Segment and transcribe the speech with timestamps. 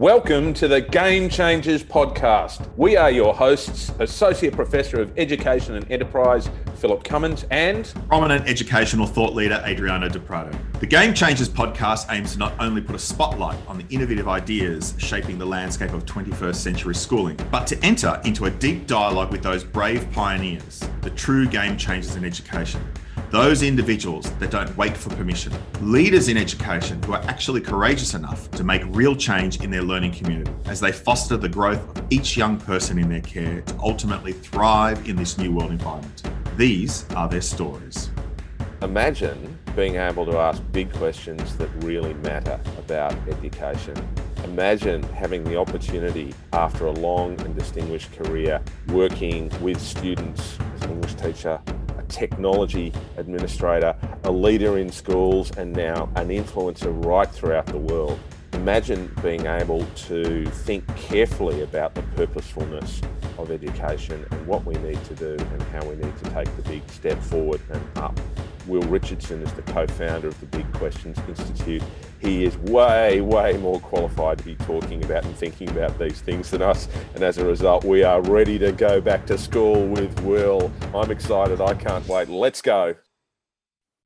[0.00, 2.66] Welcome to the Game Changers podcast.
[2.78, 9.06] We are your hosts, Associate Professor of Education and Enterprise, Philip Cummins, and prominent educational
[9.06, 10.58] thought leader, Adriano Prato.
[10.78, 14.94] The Game Changers podcast aims to not only put a spotlight on the innovative ideas
[14.96, 19.42] shaping the landscape of 21st century schooling, but to enter into a deep dialogue with
[19.42, 22.82] those brave pioneers, the true game changers in education
[23.30, 28.50] those individuals that don't wait for permission, leaders in education who are actually courageous enough
[28.50, 32.36] to make real change in their learning community as they foster the growth of each
[32.36, 36.22] young person in their care to ultimately thrive in this new world environment.
[36.56, 38.10] These are their stories.
[38.82, 43.94] Imagine being able to ask big questions that really matter about education.
[44.42, 50.90] Imagine having the opportunity after a long and distinguished career working with students as an
[50.92, 51.60] English teacher,
[52.10, 58.18] technology administrator, a leader in schools, and now an influencer right throughout the world.
[58.52, 63.00] Imagine being able to think carefully about the purposefulness
[63.38, 66.62] of education and what we need to do and how we need to take the
[66.62, 68.18] big step forward and up.
[68.70, 71.82] Will Richardson is the co-founder of the Big Questions Institute.
[72.20, 76.52] He is way, way more qualified to be talking about and thinking about these things
[76.52, 76.86] than us.
[77.14, 80.70] And as a result, we are ready to go back to school with Will.
[80.94, 81.60] I'm excited.
[81.60, 82.28] I can't wait.
[82.28, 82.94] Let's go.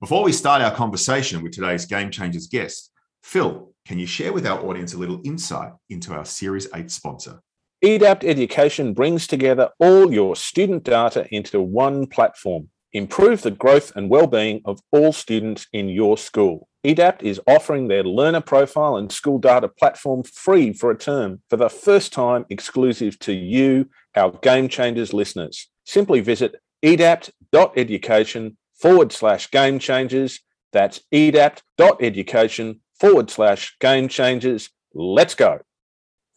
[0.00, 2.90] Before we start our conversation with today's Game Changers guest,
[3.22, 7.40] Phil, can you share with our audience a little insight into our Series 8 sponsor?
[7.82, 14.08] EDAPT Education brings together all your student data into one platform Improve the growth and
[14.08, 16.68] well-being of all students in your school.
[16.84, 21.56] EDAPT is offering their learner profile and school data platform free for a term for
[21.56, 25.68] the first time exclusive to you, our Game Changers listeners.
[25.84, 30.38] Simply visit edapt.education forward slash game changers.
[30.72, 34.70] That's edapt.education forward slash game changers.
[34.92, 35.62] Let's go.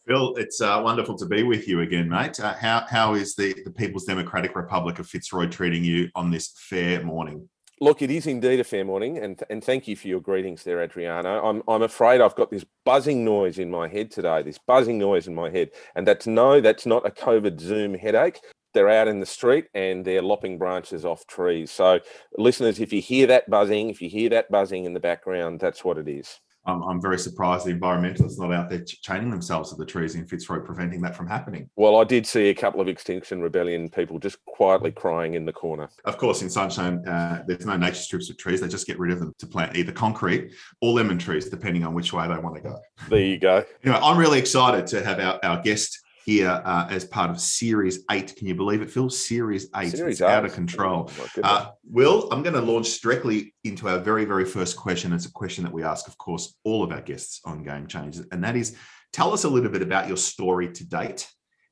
[0.08, 2.40] Phil, it's uh, wonderful to be with you again, mate.
[2.40, 6.54] Uh, how, how is the, the People's Democratic Republic of Fitzroy treating you on this
[6.56, 7.46] fair morning?
[7.82, 10.82] Look, it is indeed a fair morning, and and thank you for your greetings there,
[10.82, 11.44] Adriano.
[11.44, 14.42] I'm I'm afraid I've got this buzzing noise in my head today.
[14.42, 18.40] This buzzing noise in my head, and that's no, that's not a COVID Zoom headache.
[18.74, 21.70] They're out in the street and they're lopping branches off trees.
[21.70, 22.00] So,
[22.36, 25.84] listeners, if you hear that buzzing, if you hear that buzzing in the background, that's
[25.84, 26.40] what it is.
[26.68, 30.26] I'm, I'm very surprised the environmentalists not out there chaining themselves to the trees in
[30.26, 31.68] Fitzroy, preventing that from happening.
[31.76, 35.52] Well, I did see a couple of Extinction Rebellion people just quietly crying in the
[35.52, 35.88] corner.
[36.04, 38.60] Of course, in Sunshine, uh, there's no nature strips of trees.
[38.60, 40.52] They just get rid of them to plant either concrete
[40.82, 42.78] or lemon trees, depending on which way they want to go.
[43.08, 43.64] There you go.
[43.84, 48.00] Anyway, I'm really excited to have our, our guest here uh, as part of Series
[48.10, 48.36] 8.
[48.36, 49.08] Can you believe it, Phil?
[49.08, 49.88] Series 8.
[49.88, 51.10] Series it's out of control.
[51.18, 55.14] Oh, uh, Will, I'm going to launch directly into our very, very first question.
[55.14, 58.26] It's a question that we ask, of course, all of our guests on Game Changers.
[58.30, 58.76] And that is
[59.10, 61.26] tell us a little bit about your story to date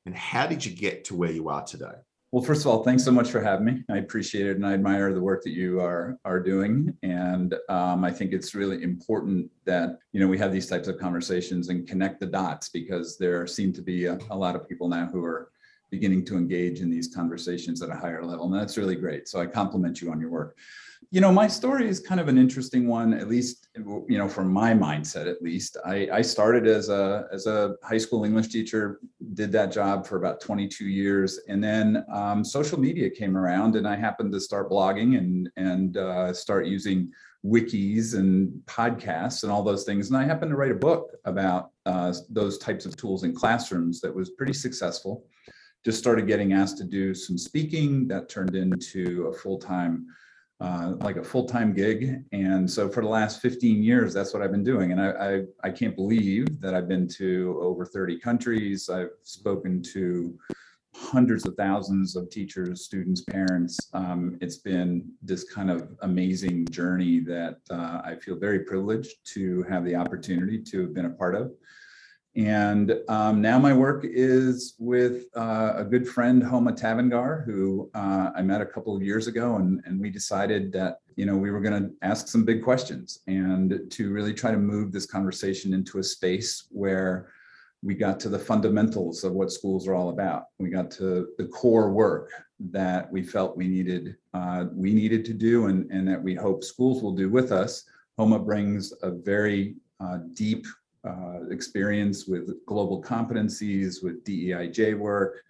[0.07, 1.93] and how did you get to where you are today?
[2.33, 3.83] Well, first of all, thanks so much for having me.
[3.89, 6.93] I appreciate it, and I admire the work that you are are doing.
[7.01, 10.97] And um, I think it's really important that you know we have these types of
[10.97, 14.89] conversations and connect the dots because there seem to be a, a lot of people
[14.89, 15.51] now who are
[15.89, 19.29] beginning to engage in these conversations at a higher level, and that's really great.
[19.29, 20.57] So I compliment you on your work
[21.11, 24.51] you know my story is kind of an interesting one at least you know from
[24.51, 25.77] my mindset at least.
[25.85, 28.99] I, I started as a as a high school english teacher
[29.33, 33.87] did that job for about 22 years and then um, social media came around and
[33.87, 37.11] i happened to start blogging and and uh, start using
[37.45, 41.71] wikis and podcasts and all those things and i happened to write a book about
[41.87, 45.25] uh, those types of tools in classrooms that was pretty successful.
[45.85, 50.05] Just started getting asked to do some speaking that turned into a full-time
[50.59, 52.23] uh, like a full-time gig.
[52.31, 54.91] And so for the last 15 years, that's what I've been doing.
[54.91, 58.89] And I, I, I, can't believe that I've been to over 30 countries.
[58.89, 60.37] I've spoken to
[60.95, 63.77] hundreds of thousands of teachers, students, parents.
[63.93, 69.63] Um, it's been this kind of amazing journey that uh, I feel very privileged to
[69.69, 71.51] have the opportunity to have been a part of.
[72.37, 78.29] And um, now my work is with uh, a good friend, Homa Tavangar, who uh,
[78.35, 81.49] I met a couple of years ago, and, and we decided that you know we
[81.49, 85.73] were going to ask some big questions and to really try to move this conversation
[85.73, 87.31] into a space where
[87.81, 90.43] we got to the fundamentals of what schools are all about.
[90.59, 92.29] We got to the core work
[92.69, 96.63] that we felt we needed uh, we needed to do, and, and that we hope
[96.63, 97.85] schools will do with us.
[98.15, 100.67] Homa brings a very uh, deep
[101.07, 105.43] uh, experience with global competencies, with DEIJ work.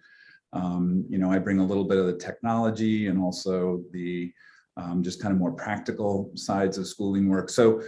[0.52, 4.32] Um, you know, I bring a little bit of the technology and also the
[4.76, 7.50] um, just kind of more practical sides of schooling work.
[7.50, 7.82] So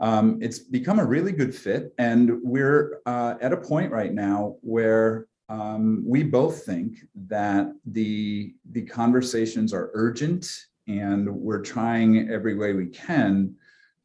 [0.00, 1.94] um, it's become a really good fit.
[1.98, 6.98] And we're uh, at a point right now where um, we both think
[7.28, 10.46] that the, the conversations are urgent
[10.86, 13.54] and we're trying every way we can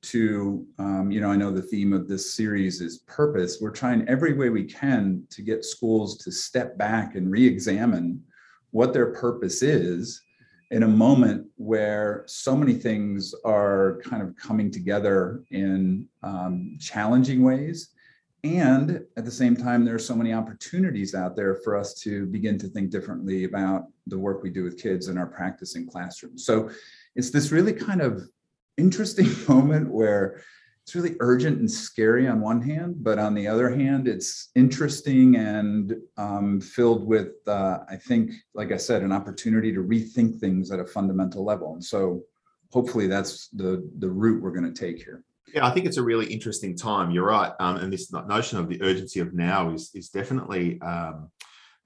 [0.02, 3.60] to, um, you know, I know the theme of this series is purpose.
[3.60, 8.24] We're trying every way we can to get schools to step back and re examine
[8.72, 10.22] what their purpose is
[10.72, 17.44] in a moment where so many things are kind of coming together in um, challenging
[17.44, 17.92] ways.
[18.44, 22.26] And at the same time, there are so many opportunities out there for us to
[22.28, 25.88] begin to think differently about the work we do with kids in our practice in
[25.88, 26.46] classrooms.
[26.46, 26.70] So
[27.16, 28.24] it's this really kind of
[28.80, 30.42] interesting moment where
[30.90, 35.36] it's really urgent and scary on one hand, but on the other hand, it's interesting
[35.36, 40.72] and um, filled with, uh, I think, like I said, an opportunity to rethink things
[40.72, 41.74] at a fundamental level.
[41.74, 42.24] And so,
[42.72, 45.24] hopefully, that's the the route we're going to take here.
[45.54, 47.12] Yeah, I think it's a really interesting time.
[47.12, 50.82] You're right, um, and this notion of the urgency of now is is definitely.
[50.82, 51.30] Um,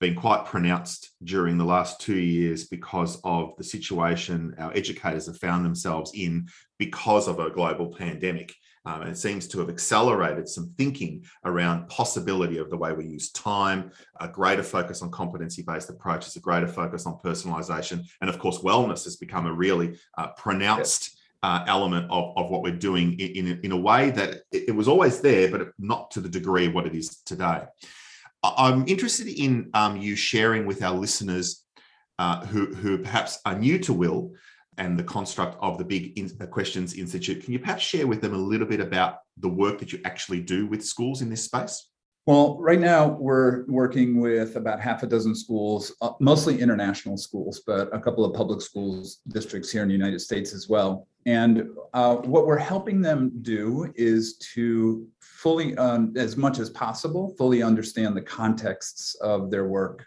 [0.03, 5.37] been quite pronounced during the last two years because of the situation our educators have
[5.37, 6.45] found themselves in
[6.77, 8.53] because of a global pandemic.
[8.85, 13.31] Um, it seems to have accelerated some thinking around possibility of the way we use
[13.31, 18.57] time, a greater focus on competency-based approaches, a greater focus on personalization, and of course,
[18.57, 23.47] wellness has become a really uh, pronounced uh, element of, of what we're doing in,
[23.47, 26.67] in, in a way that it, it was always there, but not to the degree
[26.67, 27.61] what it is today.
[28.43, 31.63] I'm interested in um, you sharing with our listeners
[32.19, 34.31] uh, who, who perhaps are new to Will
[34.77, 37.43] and the construct of the Big in- uh, Questions Institute.
[37.43, 40.41] Can you perhaps share with them a little bit about the work that you actually
[40.41, 41.89] do with schools in this space?
[42.25, 47.61] Well, right now we're working with about half a dozen schools, uh, mostly international schools,
[47.67, 51.07] but a couple of public schools districts here in the United States as well.
[51.25, 55.05] And uh, what we're helping them do is to
[55.43, 60.05] fully, um, as much as possible, fully understand the contexts of their work,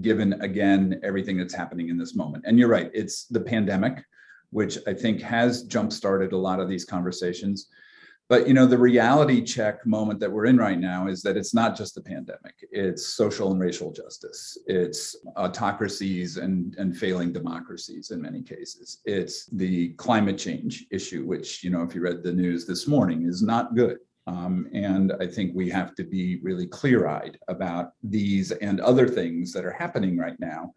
[0.00, 2.44] given again everything that's happening in this moment.
[2.46, 4.04] And you're right, it's the pandemic,
[4.50, 7.68] which I think has jump started a lot of these conversations.
[8.28, 11.54] But you know the reality check moment that we're in right now is that it's
[11.54, 18.10] not just the pandemic it's social and racial justice it's autocracies and and failing democracies
[18.10, 18.98] in many cases.
[19.04, 23.28] It's the climate change issue which you know if you read the news this morning
[23.28, 27.92] is not good um, and I think we have to be really clear eyed about
[28.02, 30.72] these and other things that are happening right now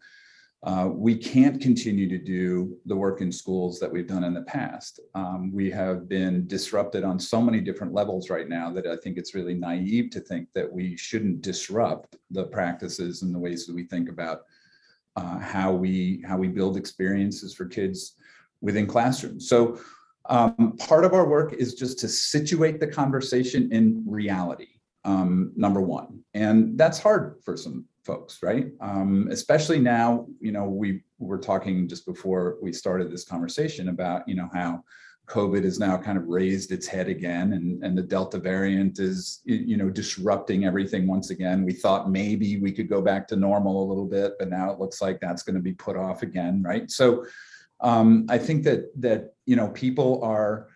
[0.62, 4.42] uh, we can't continue to do the work in schools that we've done in the
[4.42, 5.00] past.
[5.14, 9.16] Um, we have been disrupted on so many different levels right now that I think
[9.16, 13.74] it's really naive to think that we shouldn't disrupt the practices and the ways that
[13.74, 14.42] we think about
[15.16, 18.16] uh, how we how we build experiences for kids
[18.60, 19.48] within classrooms.
[19.48, 19.80] So
[20.30, 24.68] um, part of our work is just to situate the conversation in reality.
[25.04, 28.66] Um, number one, and that's hard for some folks, right?
[28.80, 34.28] Um, especially now, you know, we were talking just before we started this conversation about,
[34.28, 34.84] you know, how
[35.26, 39.40] COVID has now kind of raised its head again, and, and the Delta variant is,
[39.44, 41.64] you know, disrupting everything once again.
[41.64, 44.80] We thought maybe we could go back to normal a little bit, but now it
[44.80, 46.90] looks like that's going to be put off again, right?
[46.90, 47.24] So
[47.82, 50.68] um, I think that that you know people are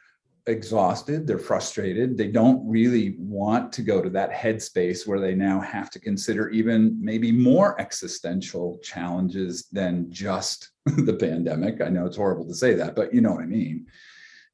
[0.46, 5.58] exhausted, they're frustrated, they don't really want to go to that headspace where they now
[5.60, 11.81] have to consider even maybe more existential challenges than just the pandemic.
[11.81, 13.86] I know it's horrible to say that, but you know what I mean.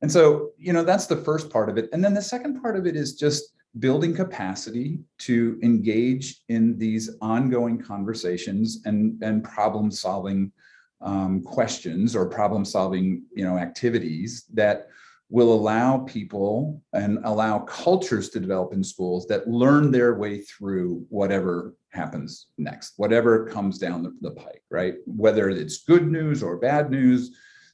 [0.03, 1.89] And so, you know, that's the first part of it.
[1.93, 7.11] And then the second part of it is just building capacity to engage in these
[7.21, 10.53] ongoing conversations and, and problem solving
[11.01, 14.89] um, questions or problem solving, you know, activities that
[15.31, 21.07] will allow people and allow cultures to develop in schools that learn their way through
[21.09, 24.95] whatever happens next, whatever comes down the, the pike, right?
[25.07, 27.31] Whether it's good news or bad news,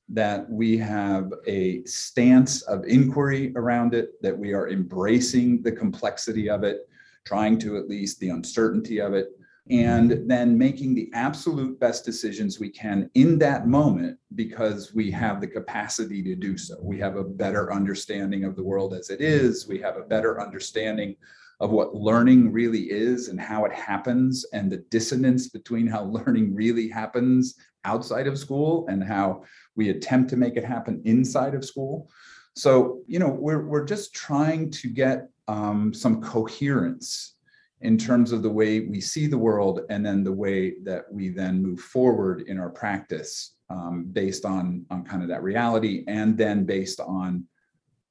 [0.08, 6.48] that we have a stance of inquiry around it, that we are embracing the complexity
[6.48, 6.88] of it,
[7.24, 9.30] trying to at least the uncertainty of it,
[9.68, 15.40] and then making the absolute best decisions we can in that moment because we have
[15.40, 16.76] the capacity to do so.
[16.80, 19.66] We have a better understanding of the world as it is.
[19.66, 21.16] We have a better understanding
[21.58, 26.54] of what learning really is and how it happens, and the dissonance between how learning
[26.54, 29.42] really happens outside of school and how
[29.74, 32.10] we attempt to make it happen inside of school.
[32.54, 37.35] So, you know, we're, we're just trying to get um, some coherence
[37.82, 41.28] in terms of the way we see the world and then the way that we
[41.28, 46.38] then move forward in our practice um, based on, on kind of that reality and
[46.38, 47.44] then based on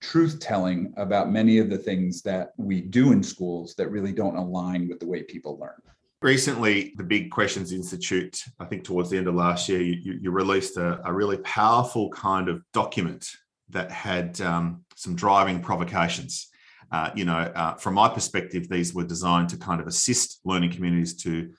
[0.02, 4.36] truth telling about many of the things that we do in schools that really don't
[4.36, 5.82] align with the way people learn.
[6.22, 10.32] Recently, the Big Questions Institute, I think towards the end of last year, you, you
[10.32, 13.28] released a, a, really powerful kind of document
[13.70, 16.50] that had um, some driving provocations.
[16.96, 20.72] Uh, you know, uh, from my perspective, these were designed to kind of assist learning
[20.72, 21.52] communities to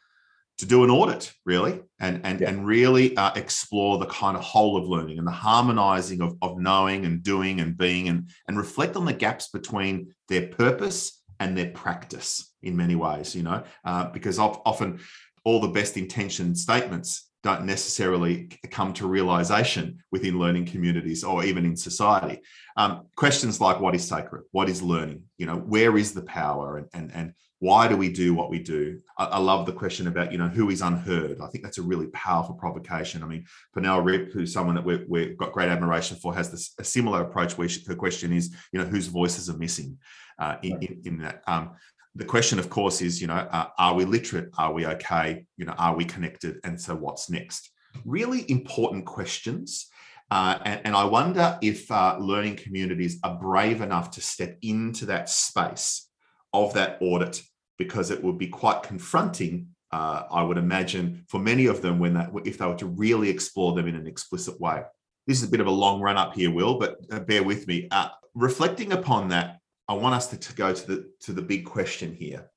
[0.57, 2.49] to do an audit really and and, yeah.
[2.49, 6.59] and really uh, explore the kind of whole of learning and the harmonizing of, of
[6.59, 11.55] knowing and doing and being and and reflect on the gaps between their purpose and
[11.55, 14.99] their practice in many ways you know uh, because often
[15.45, 21.65] all the best intentioned statements don't necessarily come to realization within learning communities or even
[21.65, 22.43] in society.
[22.77, 24.43] Um, questions like what is sacred?
[24.51, 25.23] What is learning?
[25.39, 28.59] You know, where is the power and, and, and why do we do what we
[28.59, 29.01] do?
[29.17, 31.41] I, I, love the question about, you know, who is unheard?
[31.41, 33.23] I think that's a really powerful provocation.
[33.23, 36.75] I mean, Pernille Ripp, who's someone that we've, we've got great admiration for, has this
[36.79, 39.99] a similar approach where she, her question is, you know, whose voices are missing
[40.39, 41.43] uh, in, in, in, that.
[41.47, 41.71] Um,
[42.17, 44.49] the question, of course, is you know, uh, are we literate?
[44.57, 45.47] Are we okay?
[45.57, 46.59] You know, are we connected?
[46.65, 47.71] And so, what's next?
[48.05, 49.89] Really important questions.
[50.31, 55.07] Uh, and, and, I wonder if uh, learning communities are brave enough to step into
[55.07, 56.09] that space
[56.53, 57.43] of that audit,
[57.79, 62.15] because it would be quite confronting, uh, I would imagine, for many of them when
[62.15, 64.83] that if they were to really explore them in an explicit way.
[65.29, 67.69] This is a bit of a long run up here, Will, but uh, bear with
[67.69, 67.87] me.
[67.91, 71.65] Uh, reflecting upon that, I want us to, to go to the to the big
[71.65, 72.51] question here.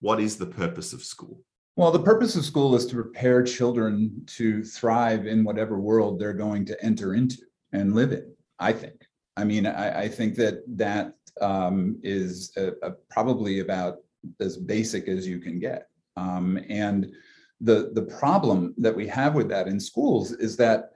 [0.00, 1.42] What is the purpose of school?
[1.76, 6.32] Well, the purpose of school is to prepare children to thrive in whatever world they're
[6.32, 7.42] going to enter into
[7.72, 8.34] and live in.
[8.58, 9.06] I think.
[9.36, 13.98] I mean, I, I think that that um, is a, a probably about
[14.40, 15.88] as basic as you can get.
[16.16, 17.12] Um, and
[17.60, 20.90] the the problem that we have with that in schools is that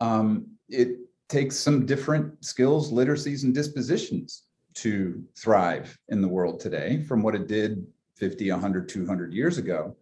[0.00, 0.98] um, it
[1.28, 7.34] takes some different skills, literacies, and dispositions to thrive in the world today from what
[7.34, 7.86] it did
[8.16, 9.96] 50 100 200 years ago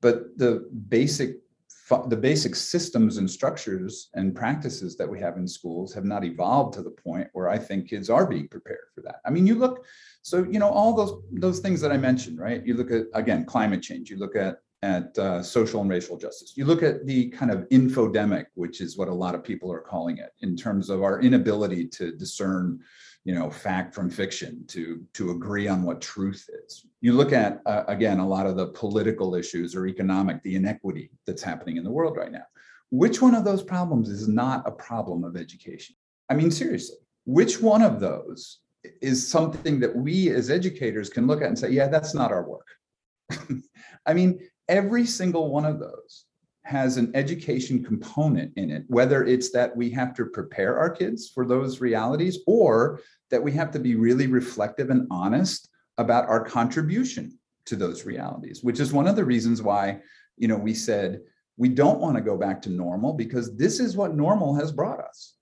[0.00, 1.36] but the basic
[2.08, 6.74] the basic systems and structures and practices that we have in schools have not evolved
[6.74, 9.20] to the point where I think kids are being prepared for that.
[9.24, 9.86] I mean, you look,
[10.22, 12.64] so you know all those those things that I mentioned, right?
[12.64, 14.10] You look at again climate change.
[14.10, 16.56] You look at at uh, social and racial justice.
[16.56, 19.80] You look at the kind of infodemic, which is what a lot of people are
[19.80, 22.80] calling it, in terms of our inability to discern
[23.28, 26.86] you know fact from fiction to to agree on what truth is.
[27.02, 31.10] You look at uh, again a lot of the political issues or economic the inequity
[31.26, 32.46] that's happening in the world right now.
[32.88, 35.94] Which one of those problems is not a problem of education?
[36.30, 38.60] I mean seriously which one of those
[39.02, 42.48] is something that we as educators can look at and say yeah that's not our
[42.48, 42.68] work.
[44.06, 46.24] I mean every single one of those
[46.64, 51.30] has an education component in it, whether it's that we have to prepare our kids
[51.34, 55.68] for those realities or that we have to be really reflective and honest
[55.98, 60.00] about our contribution to those realities, which is one of the reasons why,
[60.36, 61.20] you know, we said
[61.56, 65.00] we don't want to go back to normal because this is what normal has brought
[65.00, 65.34] us.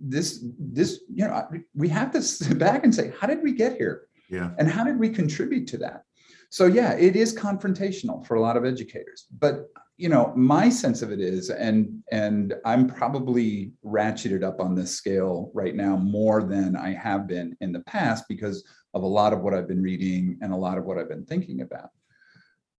[0.00, 3.76] This, this, you know, we have to sit back and say, how did we get
[3.76, 4.08] here?
[4.28, 4.50] Yeah.
[4.58, 6.04] And how did we contribute to that?
[6.50, 9.68] So yeah, it is confrontational for a lot of educators, but
[10.02, 14.90] you know my sense of it is and and i'm probably ratcheted up on this
[14.90, 19.32] scale right now more than i have been in the past because of a lot
[19.32, 21.90] of what i've been reading and a lot of what i've been thinking about.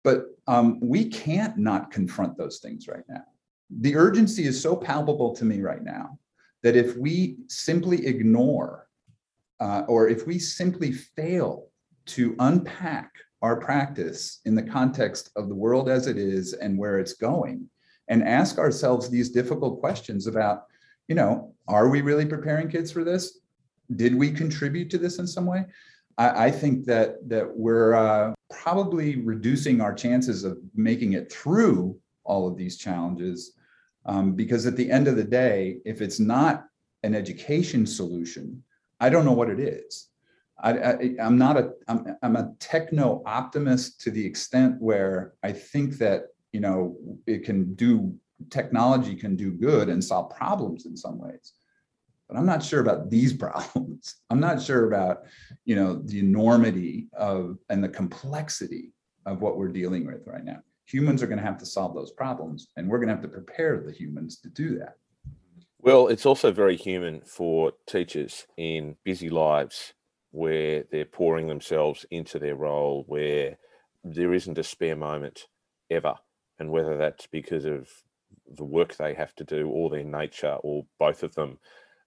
[0.04, 3.24] But um, we can't not confront those things right now.
[3.70, 6.20] The urgency is so palpable to me right now
[6.62, 8.90] that if we simply ignore
[9.62, 11.70] uh, or if we simply fail
[12.08, 16.98] to unpack our practice in the context of the world as it is and where
[16.98, 17.70] it's going
[18.08, 20.66] and ask ourselves these difficult questions about
[21.08, 23.40] you know are we really preparing kids for this?
[23.96, 25.66] Did we contribute to this in some way?
[26.18, 31.98] I, I think that that we're uh, probably reducing our chances of making it through
[32.24, 33.54] all of these challenges
[34.06, 36.66] um, because at the end of the day if it's not
[37.04, 38.64] an education solution
[39.00, 40.10] i don't know what it is
[40.62, 45.98] I, am not a I'm, I'm a techno optimist to the extent where I think
[45.98, 46.96] that you know
[47.26, 48.16] it can do
[48.50, 51.54] technology can do good and solve problems in some ways.
[52.28, 54.16] But i'm not sure about these problems.
[54.30, 55.24] I'm not sure about
[55.66, 58.94] you know the enormity of and the complexity
[59.26, 60.60] of what we're dealing with right now.
[60.86, 63.30] Humans are going to have to solve those problems and we're going to have to
[63.30, 64.98] prepare the humans to do that.
[65.80, 69.94] Well it's also very human for teachers in busy lives
[70.34, 73.56] where they're pouring themselves into their role, where
[74.04, 75.46] there isn't a spare moment
[75.92, 76.16] ever.
[76.58, 77.88] And whether that's because of
[78.48, 81.60] the work they have to do or their nature or both of them,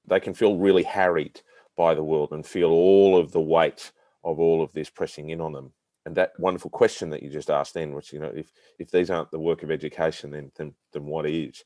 [0.04, 1.40] they can feel really harried
[1.76, 3.92] by the world and feel all of the weight
[4.24, 5.72] of all of this pressing in on them.
[6.04, 9.08] And that wonderful question that you just asked then, which you know, if if these
[9.08, 11.64] aren't the work of education, then then then what is?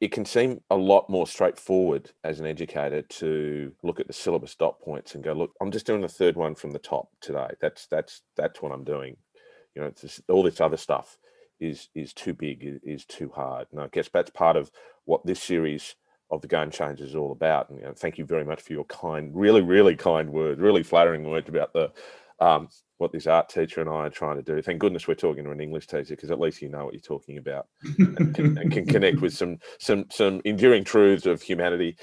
[0.00, 4.54] It can seem a lot more straightforward as an educator to look at the syllabus
[4.54, 7.48] dot points and go, look, I'm just doing the third one from the top today.
[7.60, 9.16] That's that's that's what I'm doing.
[9.74, 11.18] You know, just, all this other stuff
[11.60, 13.68] is is too big, is too hard.
[13.72, 14.70] And I guess that's part of
[15.04, 15.94] what this series
[16.30, 17.70] of the game changers is all about.
[17.70, 20.82] And you know, thank you very much for your kind, really, really kind words, really
[20.82, 21.92] flattering words about the
[22.40, 24.62] um, what this art teacher and I are trying to do.
[24.62, 27.00] Thank goodness we're talking to an English teacher because at least you know what you're
[27.00, 27.66] talking about
[27.98, 31.96] and, can, and can connect with some some some enduring truths of humanity.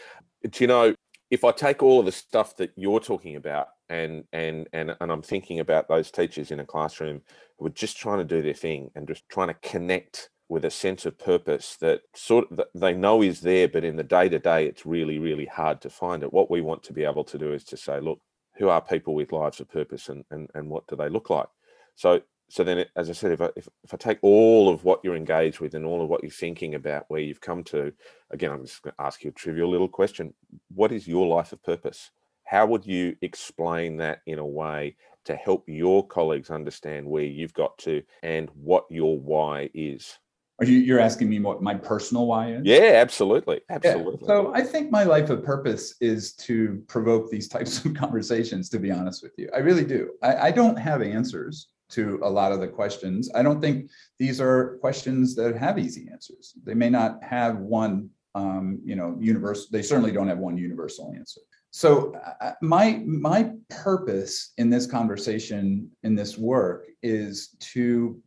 [0.50, 0.96] Do you know
[1.30, 5.12] if I take all of the stuff that you're talking about and and and and
[5.12, 7.22] I'm thinking about those teachers in a classroom
[7.58, 10.70] who are just trying to do their thing and just trying to connect with a
[10.70, 14.28] sense of purpose that sort of that they know is there, but in the day
[14.28, 16.34] to day, it's really, really hard to find it.
[16.34, 18.20] What we want to be able to do is to say, look,
[18.62, 21.48] who are people with lives of purpose and, and, and what do they look like?
[21.96, 25.00] So, so then, as I said, if I, if, if I take all of what
[25.04, 27.92] you're engaged with and all of what you're thinking about where you've come to,
[28.30, 30.36] again, I'm just going to ask you a trivial little question.
[30.76, 32.12] What is your life of purpose?
[32.44, 37.56] How would you explain that in a way to help your colleagues understand where you've
[37.56, 40.20] got to and what your why is?
[40.62, 42.62] Are you, you're asking me what my personal why is?
[42.64, 43.62] Yeah, absolutely.
[43.72, 44.20] Absolutely.
[44.22, 44.28] Yeah.
[44.28, 48.80] So I think my life of purpose is to provoke these types of conversations, to
[48.80, 49.50] be honest with you.
[49.56, 50.12] I really do.
[50.22, 53.28] I, I don't have answers to a lot of the questions.
[53.34, 53.90] I don't think
[54.20, 56.54] these are questions that have easy answers.
[56.64, 59.68] They may not have one, um, you know, universal.
[59.72, 61.42] They certainly don't have one universal answer.
[61.72, 68.22] So uh, my my purpose in this conversation, in this work, is to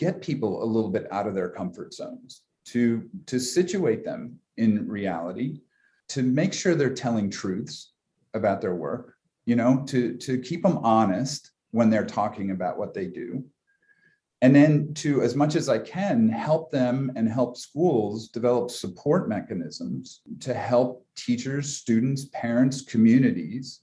[0.00, 4.88] get people a little bit out of their comfort zones, to, to situate them in
[4.88, 5.60] reality,
[6.08, 7.92] to make sure they're telling truths
[8.32, 9.14] about their work,
[9.44, 13.44] you know, to, to keep them honest when they're talking about what they do.
[14.42, 19.28] And then to, as much as I can, help them and help schools develop support
[19.28, 23.80] mechanisms to help teachers, students, parents, communities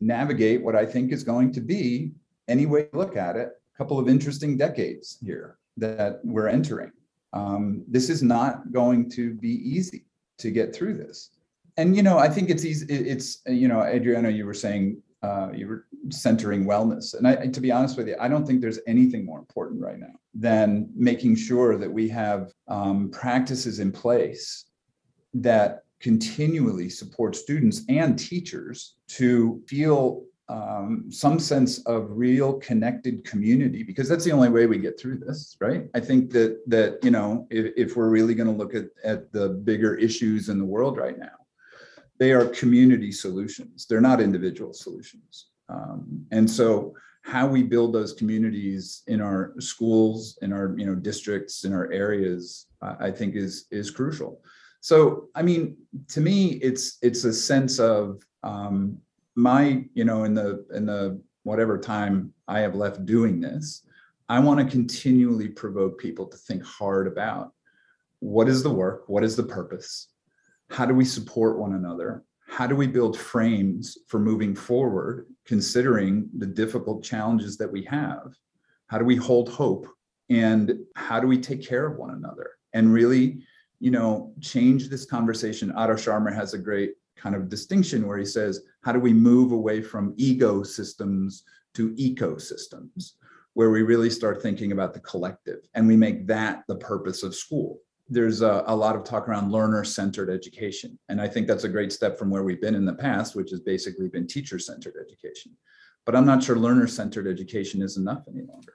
[0.00, 2.12] navigate what I think is going to be,
[2.48, 6.92] any way you look at it, couple of interesting decades here that we're entering.
[7.32, 10.04] Um, this is not going to be easy
[10.38, 11.30] to get through this.
[11.76, 12.86] And you know, I think it's easy.
[12.88, 17.60] It's you know, Adriana, you were saying uh, you were centering wellness, and I, to
[17.60, 21.34] be honest with you, I don't think there's anything more important right now than making
[21.34, 24.66] sure that we have um, practices in place
[25.32, 33.82] that continually support students and teachers to feel um, some sense of real connected community
[33.82, 35.88] because that's the only way we get through this right?
[35.94, 39.32] I think that that you know if, if we're really going to look at, at
[39.32, 41.44] the bigger issues in the world right now
[42.18, 43.86] they are community solutions.
[43.86, 45.48] They're not individual solutions.
[45.68, 50.94] Um, and so how we build those communities in our schools in our you know
[50.94, 52.66] districts in our areas
[53.00, 54.40] i think is is crucial.
[54.80, 55.76] So i mean
[56.08, 56.36] to me
[56.68, 58.98] it's it's a sense of um,
[59.34, 63.86] my you know in the in the whatever time i have left doing this
[64.28, 67.52] i want to continually provoke people to think hard about
[68.24, 70.08] what is the work what is the purpose?
[70.70, 72.24] How do we support one another?
[72.48, 78.34] How do we build frames for moving forward considering the difficult challenges that we have?
[78.86, 79.86] How do we hold hope?
[80.30, 82.52] And how do we take care of one another?
[82.72, 83.44] And really
[83.78, 85.70] you know change this conversation.
[85.72, 89.52] Otto Scharmer has a great kind of distinction where he says, how do we move
[89.52, 91.42] away from egosystems
[91.74, 93.12] to ecosystems,
[93.54, 97.34] where we really start thinking about the collective and we make that the purpose of
[97.34, 97.80] school.
[98.08, 100.98] There's a, a lot of talk around learner centered education.
[101.08, 103.50] And I think that's a great step from where we've been in the past, which
[103.50, 105.52] has basically been teacher centered education.
[106.04, 108.74] But I'm not sure learner centered education is enough any longer.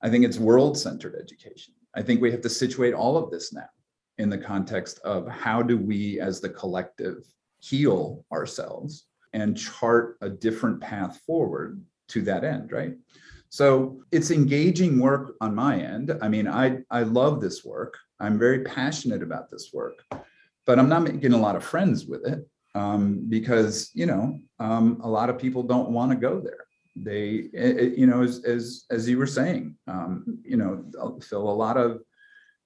[0.00, 1.74] I think it's world centered education.
[1.94, 3.68] I think we have to situate all of this now
[4.18, 7.26] in the context of how do we as the collective
[7.68, 12.94] heal ourselves and chart a different path forward to that end, right?
[13.48, 16.16] So it's engaging work on my end.
[16.22, 17.96] I mean, I, I love this work.
[18.20, 20.04] I'm very passionate about this work,
[20.64, 25.00] but I'm not making a lot of friends with it um, because, you know, um,
[25.02, 26.64] a lot of people don't want to go there.
[26.96, 30.84] They, it, it, you know, as, as, as you were saying, um, you know,
[31.20, 32.00] Phil, a lot of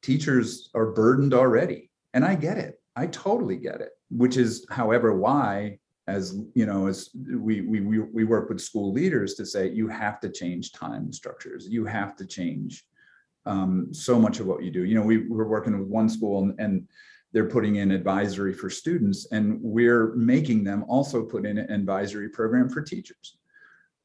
[0.02, 1.90] teachers are burdened already.
[2.14, 2.80] And I get it.
[2.96, 8.24] I totally get it which is however why as you know as we we we
[8.24, 12.26] work with school leaders to say you have to change time structures you have to
[12.26, 12.84] change
[13.46, 16.42] um, so much of what you do you know we were working with one school
[16.42, 16.86] and, and
[17.32, 22.28] they're putting in advisory for students, and we're making them also put in an advisory
[22.28, 23.36] program for teachers.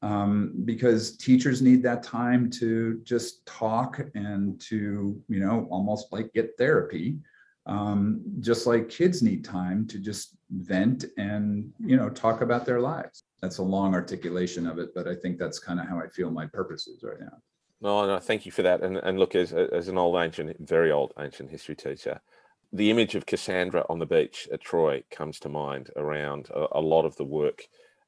[0.02, 6.32] Um, because teachers need that time to just talk and to, you know, almost like
[6.34, 7.16] get therapy.
[7.66, 12.80] Um, just like kids need time to just vent and, you know, talk about their
[12.80, 13.24] lives.
[13.42, 16.30] That's a long articulation of it, but I think that's kind of how I feel
[16.30, 17.38] my purpose is right now.
[17.80, 18.82] No, no, thank you for that.
[18.82, 22.20] And and look, as as an old ancient, very old ancient history teacher,
[22.72, 26.80] the image of Cassandra on the beach at Troy comes to mind around a, a
[26.80, 27.66] lot of the work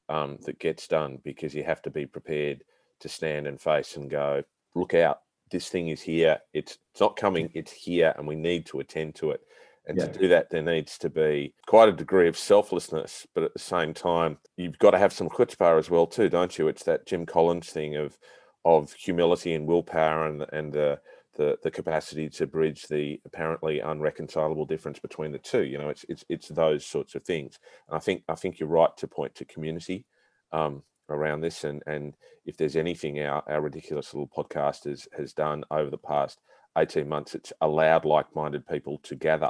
[0.09, 2.63] um, that gets done because you have to be prepared
[3.01, 4.43] to stand and face and go,
[4.75, 6.39] look out, this thing is here.
[6.53, 9.41] It's, it's not coming, it's here, and we need to attend to it.
[9.89, 10.05] And yeah.
[10.05, 13.59] to do that, there needs to be quite a degree of selflessness, but at the
[13.59, 16.67] same time, you've got to have some chutzpah as well, too, don't you?
[16.67, 18.17] It's that Jim Collins thing of
[18.65, 20.99] of humility and willpower and and the
[21.37, 25.63] the, the capacity to bridge the apparently unreconcilable difference between the two.
[25.63, 27.57] You know, it's it's it's those sorts of things.
[27.87, 30.05] And I think I think you're right to point to community
[30.51, 31.63] um, around this.
[31.63, 32.13] And and
[32.45, 36.41] if there's anything our our ridiculous little podcast has has done over the past
[36.77, 39.49] 18 months, it's allowed like-minded people to gather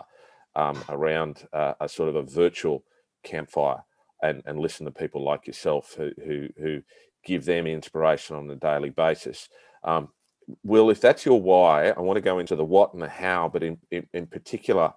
[0.60, 2.84] um, around uh, a sort of a virtual
[3.24, 3.82] campfire
[4.22, 6.82] and and listen to people like yourself who who who
[7.30, 9.50] give them inspiration on a daily basis.
[9.84, 10.10] Um,
[10.64, 13.50] Will, if that's your why, I want to go into the what and the how,
[13.54, 14.94] but in, in, in particular,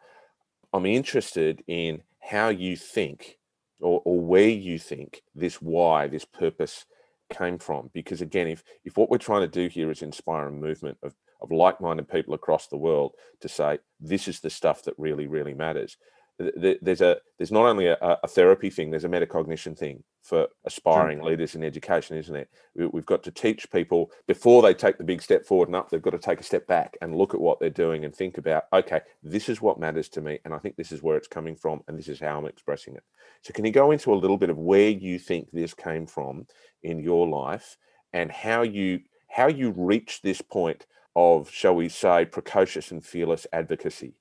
[0.73, 3.39] I'm interested in how you think
[3.81, 6.87] or, or where you think this why, this purpose
[7.31, 7.91] came from.
[7.93, 11.15] Because again, if, if what we're trying to do here is inspire a movement of,
[11.43, 15.55] of like-minded people across the world to say, this is the stuff that really, really
[15.55, 15.97] matters,
[16.39, 21.21] there's a there's not only a, a, therapy thing there's a metacognition thing for aspiring
[21.21, 22.49] leaders in education isn't it?
[22.75, 25.91] We, have got to teach people before they take the big step forward and up
[25.91, 28.39] they've got to take a step back and look at what they're doing and think
[28.39, 31.29] about okay this is what matters to me and i think this is where it's
[31.29, 33.03] coming from and this is how i'm expressing it.
[33.43, 36.47] So can you go into a little bit of where you think this came from
[36.83, 37.77] in your life
[38.13, 43.47] and how you how you reach this point of shall we say precocious and fearless
[43.53, 44.15] advocacy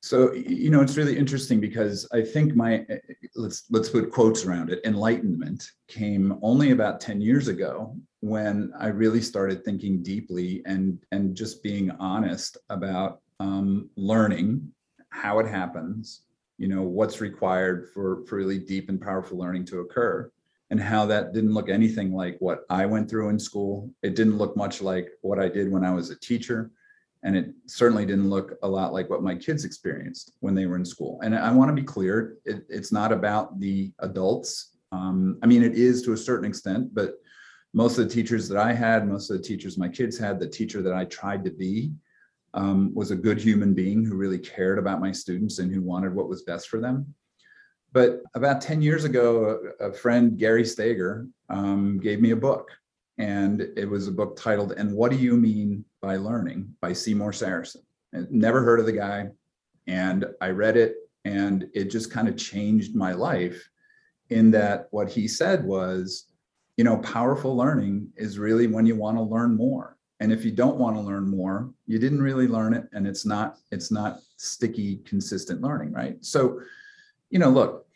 [0.00, 2.98] so you know it's really interesting because I think my eh,
[3.34, 4.80] let's let's put quotes around it.
[4.84, 11.34] Enlightenment came only about 10 years ago when I really started thinking deeply and and
[11.34, 14.70] just being honest about um, learning
[15.10, 16.22] how it happens,
[16.58, 20.30] you know, what's required for, for really deep and powerful learning to occur
[20.70, 23.90] and how that didn't look anything like what I went through in school.
[24.02, 26.70] It didn't look much like what I did when I was a teacher
[27.22, 30.76] and it certainly didn't look a lot like what my kids experienced when they were
[30.76, 31.20] in school.
[31.22, 34.76] And I want to be clear, it, it's not about the adults.
[34.92, 37.14] Um, I mean, it is to a certain extent, but
[37.74, 40.48] most of the teachers that I had, most of the teachers my kids had, the
[40.48, 41.92] teacher that I tried to be
[42.54, 46.14] um, was a good human being who really cared about my students and who wanted
[46.14, 47.14] what was best for them.
[47.92, 52.70] But about 10 years ago, a, friend, Gary Stager, um, gave me a book
[53.18, 57.32] and it was a book titled "And What Do You Mean by Learning" by Seymour
[57.32, 57.82] Sarason.
[58.12, 59.28] And never heard of the guy,
[59.86, 63.68] and I read it, and it just kind of changed my life.
[64.30, 66.26] In that, what he said was,
[66.76, 69.96] you know, powerful learning is really when you want to learn more.
[70.20, 73.26] And if you don't want to learn more, you didn't really learn it, and it's
[73.26, 76.24] not it's not sticky, consistent learning, right?
[76.24, 76.60] So,
[77.30, 77.86] you know, look,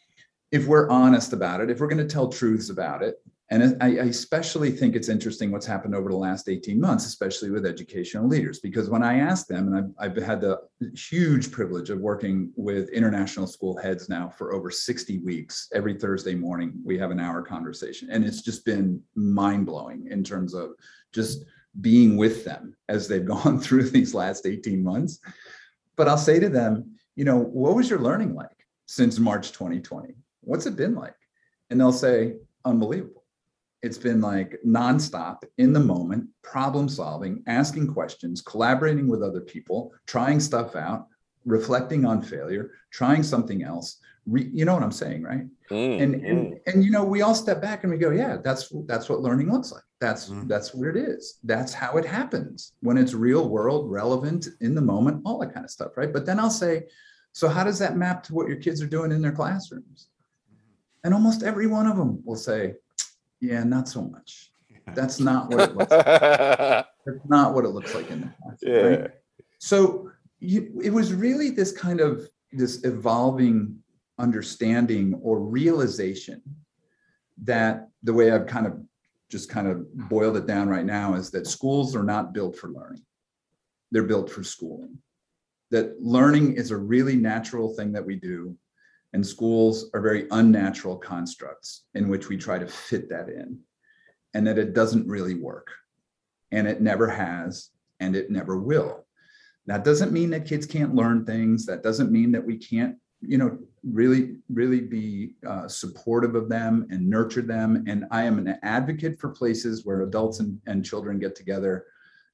[0.50, 3.16] if we're honest about it, if we're going to tell truths about it,
[3.52, 7.66] and I, especially think it's interesting what's happened over the last 18 months, especially with
[7.66, 10.60] educational leaders, because when I ask them, and I've, I've, had the
[10.96, 16.34] huge privilege of working with international school heads now for over 60 weeks, every Thursday
[16.34, 18.08] morning, we have an hour conversation.
[18.10, 20.70] And it's just been mind blowing in terms of
[21.12, 21.44] just
[21.82, 25.18] being with them as they've gone through these last 18 months.
[25.96, 28.61] But I'll say to them, you know, what was your learning like
[28.92, 30.14] since March 2020?
[30.42, 31.16] What's it been like?
[31.70, 33.22] And they'll say, unbelievable
[33.82, 39.92] it's been like nonstop in the moment, problem solving, asking questions, collaborating with other people,
[40.06, 41.08] trying stuff out,
[41.44, 43.98] reflecting on failure, trying something else.
[44.24, 45.46] Re, you know what I'm saying, right?
[45.72, 46.30] Mm, and, mm.
[46.30, 49.20] and and you know, we all step back and we go, yeah, that's that's what
[49.20, 49.82] learning looks like.
[50.00, 50.46] That's mm.
[50.46, 51.40] that's what it is.
[51.42, 55.64] That's how it happens when it's real world, relevant in the moment, all that kind
[55.64, 56.12] of stuff, right?
[56.12, 56.84] But then I'll say,
[57.32, 60.08] so how does that map to what your kids are doing in their classrooms?
[61.04, 62.74] And almost every one of them will say,
[63.40, 64.52] yeah, not so much.
[64.94, 66.06] That's not what it looks like.
[67.06, 68.62] That's not what it looks like in the past.
[68.62, 68.80] Yeah.
[68.80, 69.10] Right?
[69.58, 73.78] So you, it was really this kind of this evolving
[74.18, 76.42] understanding or realization
[77.42, 78.80] that the way I've kind of
[79.30, 82.68] just kind of boiled it down right now is that schools are not built for
[82.68, 83.02] learning.
[83.90, 84.98] They're built for schooling.
[85.72, 88.56] That learning is a really natural thing that we do,
[89.14, 93.58] and schools are very unnatural constructs in which we try to fit that in,
[94.34, 95.68] and that it doesn't really work.
[96.50, 99.06] And it never has, and it never will.
[99.66, 101.64] That doesn't mean that kids can't learn things.
[101.66, 106.86] That doesn't mean that we can't, you know, really, really be uh, supportive of them
[106.90, 107.84] and nurture them.
[107.86, 111.86] And I am an advocate for places where adults and, and children get together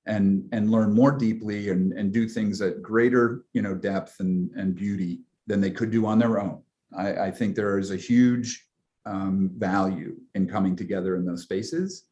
[0.08, 4.50] and and learn more deeply and, and do things at greater, you know, depth and,
[4.56, 6.60] and beauty than they could do on their own.
[6.96, 8.66] I, I think there is a huge
[9.06, 12.04] um, value in coming together in those spaces.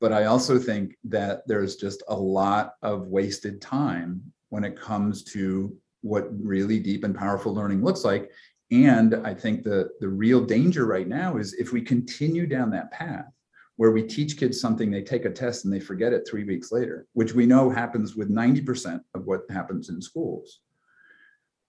[0.00, 5.22] But I also think that there's just a lot of wasted time when it comes
[5.24, 8.30] to what really deep and powerful learning looks like.
[8.70, 12.90] And I think the, the real danger right now is if we continue down that
[12.90, 13.33] path
[13.76, 16.70] where we teach kids something, they take a test and they forget it three weeks
[16.70, 20.60] later, which we know happens with 90% of what happens in schools.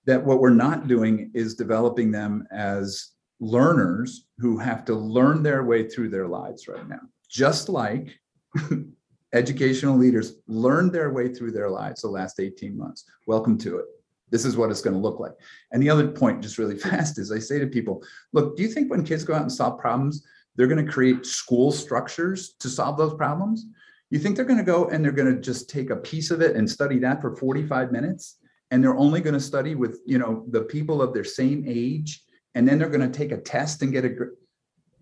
[0.05, 5.63] That what we're not doing is developing them as learners who have to learn their
[5.63, 7.01] way through their lives right now
[7.35, 8.17] just like
[9.33, 13.03] educational leaders learned their way through their lives the last 18 months.
[13.27, 13.85] Welcome to it.
[14.31, 15.33] This is what it's going to look like.
[15.71, 18.69] And the other point, just really fast, is I say to people, look, do you
[18.69, 22.69] think when kids go out and solve problems, they're going to create school structures to
[22.69, 23.65] solve those problems?
[24.09, 26.41] You think they're going to go and they're going to just take a piece of
[26.41, 28.37] it and study that for 45 minutes?
[28.71, 32.23] And they're only going to study with, you know, the people of their same age.
[32.55, 34.15] And then they're going to take a test and get a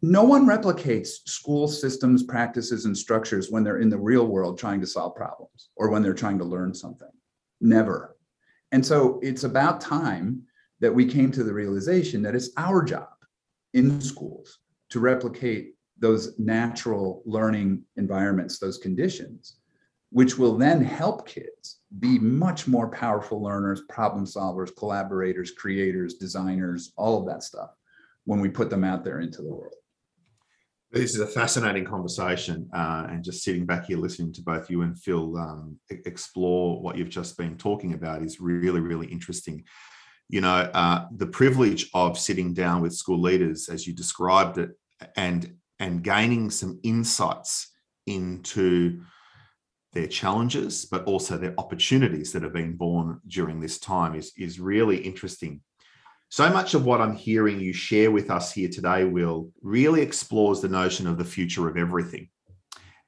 [0.05, 4.81] no one replicates school systems, practices, and structures when they're in the real world trying
[4.81, 7.09] to solve problems or when they're trying to learn something.
[7.61, 8.17] Never.
[8.73, 10.43] And so it's about time
[10.81, 13.13] that we came to the realization that it's our job
[13.73, 14.59] in schools
[14.93, 19.57] to replicate those natural learning environments, those conditions,
[20.11, 26.93] which will then help kids be much more powerful learners, problem solvers, collaborators, creators, designers,
[26.95, 27.71] all of that stuff
[28.25, 29.73] when we put them out there into the world.
[30.91, 34.83] This is a fascinating conversation, uh, and just sitting back here listening to both you
[34.83, 39.63] and Phil um, explore what you've just been talking about is really, really interesting.
[40.29, 44.69] You know, uh, the privilege of sitting down with school leaders, as you described it,
[45.15, 47.69] and and gaining some insights
[48.05, 49.01] into
[49.93, 54.59] their challenges, but also their opportunities that have been born during this time is is
[54.59, 55.61] really interesting.
[56.29, 60.61] So much of what I'm hearing you share with us here today, Will, really explores
[60.61, 62.27] the notion of the future of everything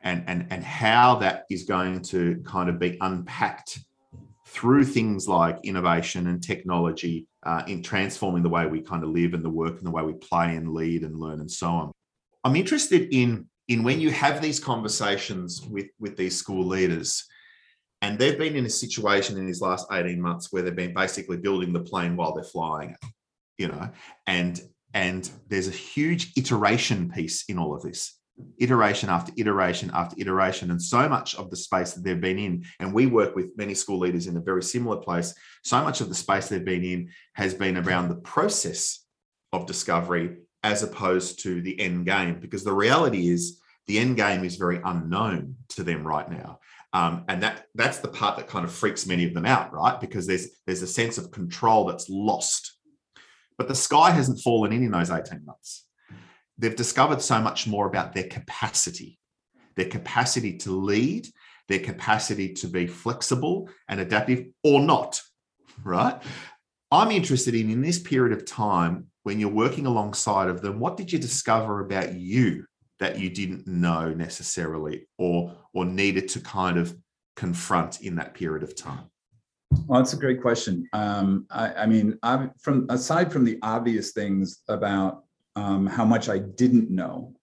[0.02, 3.80] and, and, and how that is going to kind of be unpacked
[4.46, 9.34] through things like innovation and technology uh, in transforming the way we kind of live
[9.34, 11.92] and the work and the way we play and lead and learn and so on.
[12.44, 17.26] I'm interested in, in when you have these conversations with, with these school leaders,
[18.02, 21.38] and they've been in a situation in these last 18 months where they've been basically
[21.38, 23.10] building the plane while they're flying it
[23.58, 23.90] you know
[24.28, 24.62] and
[24.94, 28.15] and there's a huge iteration piece in all of this
[28.58, 32.66] iteration after iteration after iteration and so much of the space that they've been in
[32.82, 36.10] and we work with many school leaders in a very similar place so much of
[36.10, 39.06] the space they've been in has been around the process
[39.54, 44.44] of discovery as opposed to the end game because the reality is the end game
[44.44, 46.60] is very unknown to them right now.
[46.94, 50.00] Um, and that that's the part that kind of freaks many of them out right?
[50.00, 52.74] Because there's there's a sense of control that's lost.
[53.58, 55.86] But the sky hasn't fallen in in those 18 months.
[56.58, 59.20] They've discovered so much more about their capacity,
[59.76, 61.28] their capacity to lead,
[61.68, 65.22] their capacity to be flexible and adaptive or not,
[65.84, 66.22] right?
[66.92, 70.98] I'm interested in in this period of time when you're working alongside of them, what
[70.98, 72.66] did you discover about you
[73.00, 76.96] that you didn't know necessarily or or needed to kind of
[77.36, 79.10] confront in that period of time?
[79.88, 80.88] Well, that's a great question.
[80.94, 85.25] Um, I, I, mean, I, from aside from the obvious things about
[85.56, 87.34] um, how much I didn't know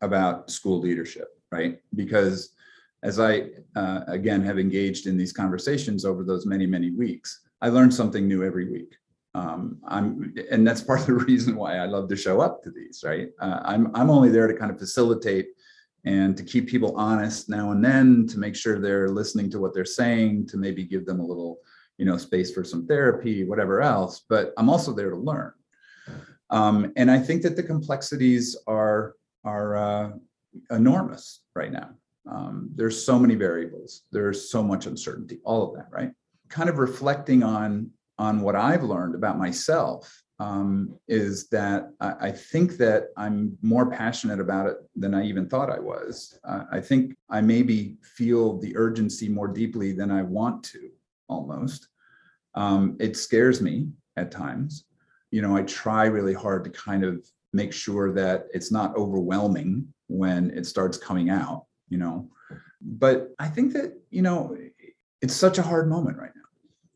[0.00, 1.78] about school leadership, right?
[1.94, 2.54] Because
[3.02, 7.68] as I uh, again have engaged in these conversations over those many many weeks, I
[7.68, 8.94] learned something new every week.
[9.34, 12.70] Um, I'm, and that's part of the reason why I love to show up to
[12.70, 13.02] these.
[13.04, 13.28] Right?
[13.40, 15.48] Uh, I'm I'm only there to kind of facilitate
[16.04, 19.72] and to keep people honest now and then to make sure they're listening to what
[19.72, 21.58] they're saying to maybe give them a little
[21.98, 25.52] you know space for some therapy whatever else but i'm also there to learn
[26.52, 30.10] um, and i think that the complexities are are uh,
[30.70, 31.90] enormous right now
[32.30, 36.12] um, there's so many variables there's so much uncertainty all of that right
[36.48, 42.32] kind of reflecting on on what i've learned about myself um, is that I, I,
[42.32, 46.36] think that I'm more passionate about it than I even thought I was.
[46.42, 50.90] Uh, I think I maybe feel the urgency more deeply than I want to
[51.28, 51.88] almost
[52.54, 54.84] Um, it scares me at times.
[55.32, 59.92] You know, I try really hard to kind of make sure that it's not overwhelming
[60.06, 62.30] when it starts coming out, you know.
[62.80, 64.56] But I think that, you know,
[65.20, 66.42] it's such a hard moment right now.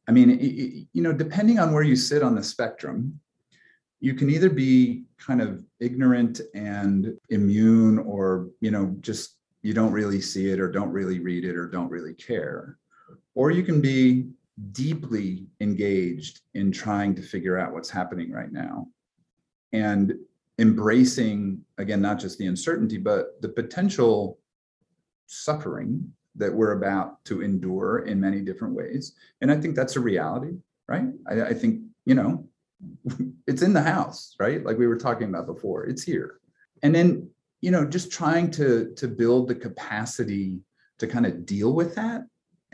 [0.08, 3.18] I mean, it, you know, depending on where you sit on the spectrum,
[4.00, 9.92] you can either be kind of ignorant and immune or, you know, just you don't
[9.92, 12.78] really see it or don't really read it or don't really care.
[13.34, 14.28] Or you can be
[14.72, 18.88] deeply engaged in trying to figure out what's happening right now.
[19.72, 20.14] And
[20.58, 24.38] embracing again not just the uncertainty but the potential
[25.26, 29.12] suffering that we're about to endure in many different ways.
[29.42, 30.56] And i think that's a reality
[30.88, 31.08] right?
[31.28, 32.46] I, I think you know
[33.46, 34.64] it's in the house right?
[34.64, 36.40] Like we were talking about before it's here.
[36.82, 37.28] And then
[37.60, 40.60] you know just trying to to build the capacity
[40.98, 42.22] to kind of deal with that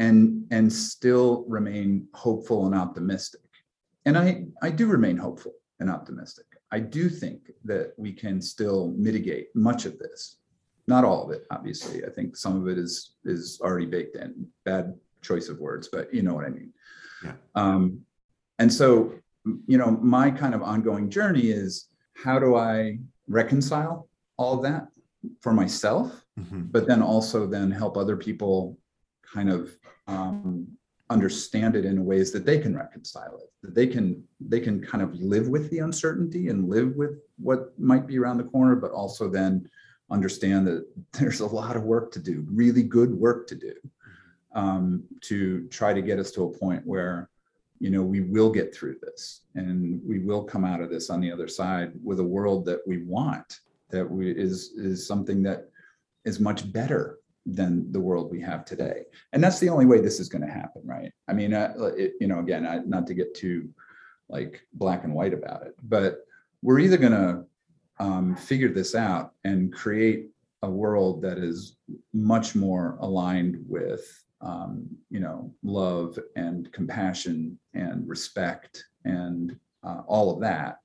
[0.02, 3.48] and and still remain hopeful and optimistic.
[4.04, 6.46] And i i do remain hopeful and optimistic.
[6.76, 10.20] I do think that we can still mitigate much of this.
[10.88, 12.04] Not all of it obviously.
[12.04, 14.30] I think some of it is is already baked in.
[14.64, 14.94] Bad
[15.28, 16.72] choice of words but you know what i mean.
[17.26, 17.36] Yeah.
[17.54, 17.82] um
[18.60, 18.86] and so
[19.72, 21.70] you know my kind of ongoing journey is
[22.24, 24.08] how do i reconcile
[24.40, 24.84] all that
[25.44, 26.08] for myself
[26.40, 26.62] mm-hmm.
[26.74, 28.76] but then also then help other people
[29.34, 29.60] kind of
[30.06, 30.66] um,
[31.10, 35.02] understand it in ways that they can reconcile it that they can they can kind
[35.02, 38.90] of live with the uncertainty and live with what might be around the corner but
[38.90, 39.68] also then
[40.10, 43.74] understand that there's a lot of work to do really good work to do
[44.54, 47.28] um, to try to get us to a point where
[47.78, 51.20] you know we will get through this and we will come out of this on
[51.20, 53.60] the other side with a world that we want
[53.90, 55.68] that we is is something that
[56.24, 59.02] is much better than the world we have today.
[59.33, 61.12] And that's the only way this is going to happen, right?
[61.28, 63.68] I mean, uh, it, you know, again, I, not to get too
[64.28, 66.24] like black and white about it, but
[66.62, 67.44] we're either going to
[67.98, 70.28] um, figure this out and create
[70.62, 71.76] a world that is
[72.12, 80.33] much more aligned with, um, you know, love and compassion and respect and uh, all
[80.33, 80.78] of that,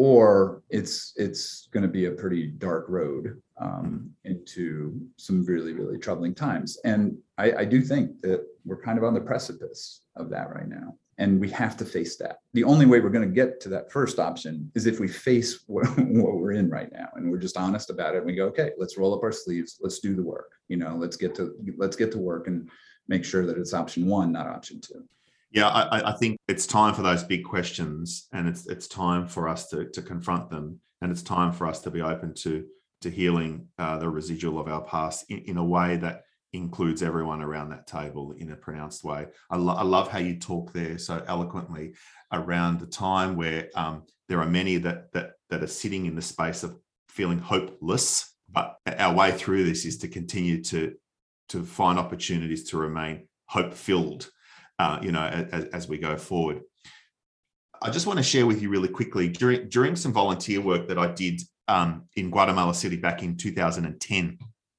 [0.00, 5.98] or it's it's going to be a pretty dark road um, into some really really
[5.98, 6.78] troubling times.
[6.84, 10.68] And I, I do think that we're kind of on the precipice of that right
[10.68, 12.38] now and we have to face that.
[12.54, 15.64] The only way we're going to get to that first option is if we face
[15.66, 18.46] what, what, we're in right now and we're just honest about it and we go
[18.46, 21.54] okay let's roll up our sleeves let's do the work you know let's get to
[21.76, 22.70] let's get to work and
[23.08, 25.04] make sure that it's option one not option two
[25.52, 29.48] yeah, I, I, think it's time for those big questions, and it's it's time for
[29.48, 32.64] us to to confront them, and it's time for us to be open to
[33.00, 37.40] to healing uh, the residual of our past in, in, a way that includes everyone
[37.40, 39.26] around that table in a pronounced way.
[39.50, 41.94] I, lo- I love how you talk there so eloquently
[42.30, 46.22] around the time where um, there are many that that that are sitting in the
[46.22, 46.76] space of
[47.08, 50.94] feeling hopeless, but our way through this is to continue to
[51.48, 54.30] to find opportunities to remain hope filled
[54.80, 56.62] uh, you know, as, as, we go forward.
[57.82, 60.98] I just want to share with you really quickly during during some volunteer work that
[60.98, 64.38] I did um, in Guatemala City back in 2010.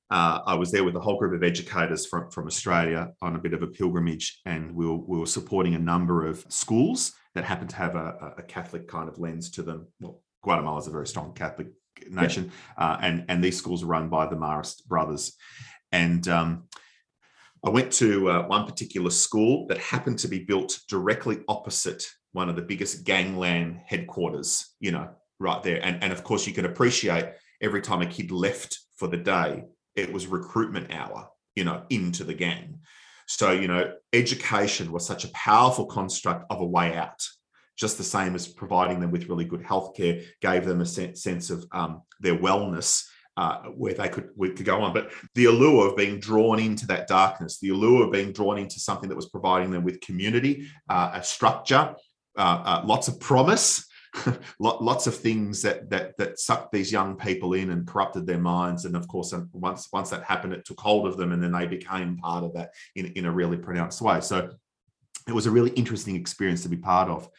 [0.10, 3.40] Uh, I was there with a whole group of educators from, from Australia on a
[3.40, 7.44] bit of a pilgrimage, and we were, we were supporting a number of schools that
[7.46, 9.88] happened to have a, a Catholic kind of lens to them.
[10.00, 11.68] Well, Guatemala is a very strong Catholic
[12.10, 12.86] nation, yeah.
[12.86, 15.38] uh, and and these schools are run by the Marist brothers,
[15.92, 16.64] and um,
[17.64, 22.50] I went to uh, one particular school that happened to be built directly opposite one
[22.50, 25.84] of the biggest gangland headquarters, you know, right there.
[25.84, 27.26] And, and of course, you can appreciate
[27.62, 32.24] every time a kid left for the day, it was recruitment hour, you know, into
[32.24, 32.80] the gang.
[33.28, 37.22] So, you know, education was such a powerful construct of a way out,
[37.78, 41.66] just the same as providing them with really good healthcare, gave them a sense of
[41.72, 43.06] um, their wellness
[43.38, 44.94] uh, where they could we could go on.
[44.94, 48.80] But the allure of being drawn into that darkness, the allure of being drawn into
[48.80, 51.96] something that was providing them with community, uh, a structure,
[52.38, 53.88] uh, uh lots of promise.
[54.60, 58.84] lots of things that that that sucked these young people in and corrupted their minds
[58.84, 61.66] and of course once once that happened it took hold of them and then they
[61.66, 64.50] became part of that in, in a really pronounced way so
[65.30, 67.30] it was a really interesting experience to be part of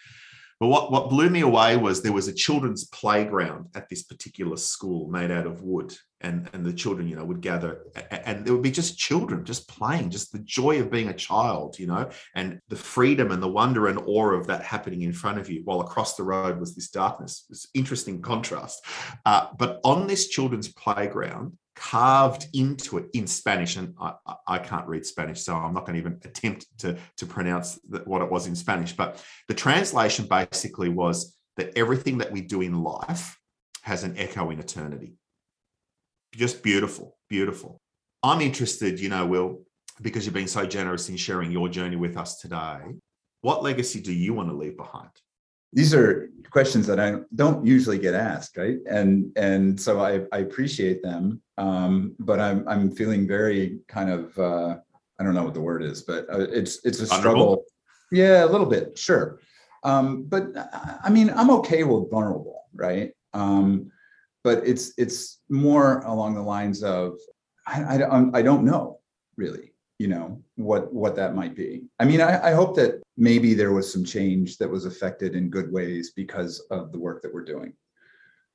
[0.62, 4.56] but what, what blew me away was there was a children's playground at this particular
[4.56, 5.92] school made out of wood.
[6.20, 7.80] And, and the children, you know, would gather
[8.12, 11.80] and there would be just children just playing, just the joy of being a child,
[11.80, 15.40] you know, and the freedom and the wonder and awe of that happening in front
[15.40, 17.44] of you while across the road was this darkness.
[17.50, 18.86] This interesting contrast.
[19.26, 23.76] Uh, but on this children's playground, carved into it in Spanish.
[23.76, 24.14] And I,
[24.46, 28.22] I can't read Spanish, so I'm not going to even attempt to, to pronounce what
[28.22, 28.92] it was in Spanish.
[28.92, 33.36] But the translation basically was that everything that we do in life
[33.82, 35.14] has an echo in eternity.
[36.34, 37.80] Just beautiful, beautiful.
[38.22, 39.62] I'm interested, you know, Will,
[40.00, 42.78] because you've been so generous in sharing your journey with us today.
[43.40, 45.10] What legacy do you want to leave behind?
[45.72, 48.78] These are questions that I don't usually get asked, right?
[48.88, 54.38] And and so I, I appreciate them, um, but I'm I'm feeling very kind of
[54.38, 54.76] uh,
[55.18, 57.64] I don't know what the word is, but uh, it's it's a struggle.
[58.10, 59.40] Yeah, a little bit, sure.
[59.84, 60.48] Um, but
[61.02, 63.12] I mean, I'm okay with vulnerable, right?
[63.32, 63.90] Um,
[64.44, 67.18] but it's it's more along the lines of
[67.66, 69.00] I, I, I don't know
[69.36, 69.71] really
[70.02, 71.84] you know what what that might be.
[72.00, 75.48] I mean I, I hope that maybe there was some change that was affected in
[75.56, 77.72] good ways because of the work that we're doing.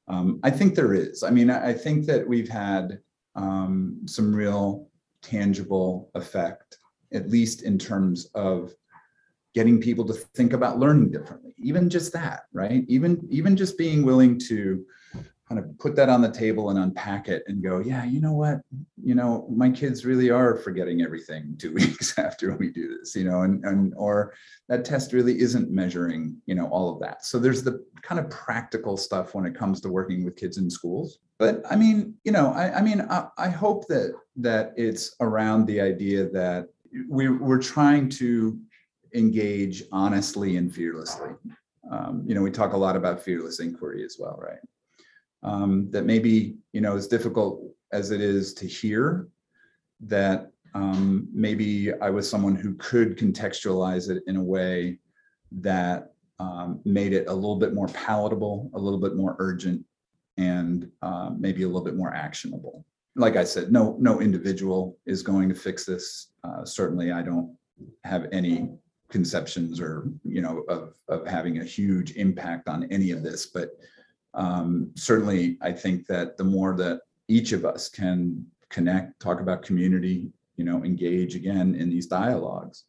[0.09, 1.23] Um, i think there is.
[1.23, 2.99] I mean i, I think that we've had
[3.35, 4.89] um, some real
[5.21, 6.69] tangible effect
[7.13, 8.73] at least in terms of
[9.53, 11.53] getting people to think about learning differently.
[11.69, 12.83] Even just that right?
[12.95, 14.85] Even even just being willing to
[15.47, 18.33] kind of put that on the table and unpack it and go, yeah, you know
[18.33, 18.59] what,
[19.01, 23.23] you know, my kids really are forgetting everything two weeks after we do this, you
[23.23, 24.33] know, and and or
[24.67, 27.25] that test really isn't measuring, you know, all of that.
[27.25, 30.69] So there's the kind of practical stuff when it comes to working with kids in
[30.69, 31.19] schools.
[31.39, 35.65] But I mean, you know, I, I mean, I, I hope that that it's around
[35.65, 36.67] the idea that
[37.09, 38.59] we we're trying to
[39.13, 41.29] engage honestly and fearlessly.
[41.89, 44.59] Um, you know, we talk a lot about fearless inquiry as well, right?
[45.43, 47.61] Um, that maybe you know as difficult
[47.91, 49.27] as it is to hear
[49.99, 54.99] that um, maybe i was someone who could contextualize it in a way
[55.51, 59.83] that um, made it a little bit more palatable a little bit more urgent
[60.37, 62.85] and uh, maybe a little bit more actionable.
[63.15, 66.27] Like i said no no individual is going to fix this.
[66.43, 67.57] Uh, certainly i don't
[68.03, 68.69] have any
[69.09, 73.71] conceptions or you know of of having a huge impact on any of this but
[74.37, 79.63] um, certainly I think that the more that each of us can connect, talk about
[79.63, 82.85] community, you know, engage again in these dialogues,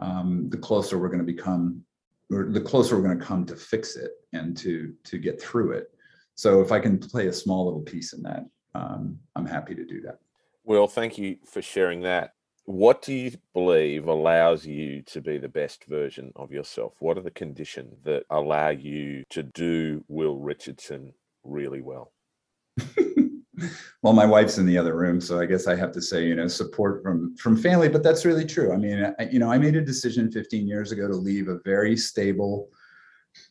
[0.00, 1.82] um, the closer we're going to become,
[2.30, 5.72] or the closer we're going to come to fix it and to to get through
[5.72, 5.90] it.
[6.34, 9.84] So if I can play a small little piece in that, um, I'm happy to
[9.84, 10.18] do that.
[10.64, 12.34] Well, thank you for sharing that
[12.64, 16.94] what do you believe allows you to be the best version of yourself?
[17.00, 22.12] What are the conditions that allow you to do Will Richardson really well?
[24.02, 26.36] well, my wife's in the other room, so I guess I have to say, you
[26.36, 27.88] know, support from from family.
[27.88, 28.72] But that's really true.
[28.72, 31.58] I mean, I, you know, I made a decision 15 years ago to leave a
[31.64, 32.68] very stable,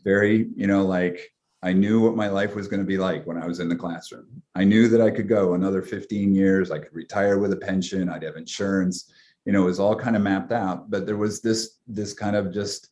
[0.03, 1.33] very, you know, like
[1.63, 3.75] I knew what my life was going to be like when I was in the
[3.75, 4.41] classroom.
[4.55, 6.71] I knew that I could go another 15 years.
[6.71, 8.09] I could retire with a pension.
[8.09, 9.11] I'd have insurance.
[9.45, 10.89] You know, it was all kind of mapped out.
[10.89, 12.89] But there was this this kind of just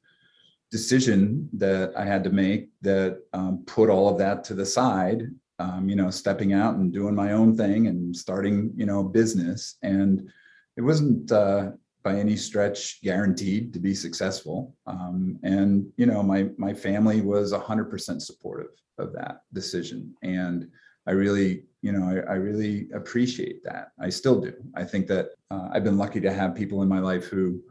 [0.72, 5.24] decision that I had to make that um, put all of that to the side.
[5.58, 9.76] Um, you know, stepping out and doing my own thing and starting you know business.
[9.82, 10.30] And
[10.78, 11.72] it wasn't uh,
[12.04, 14.76] by any stretch guaranteed to be successful.
[14.88, 20.70] Um, and you know, my my family was hundred percent supportive of that decision, and
[21.08, 23.92] I really, you know, I, I, really appreciate that.
[24.00, 24.54] I still do.
[24.76, 27.62] I think that uh, I've been lucky to have people in my life who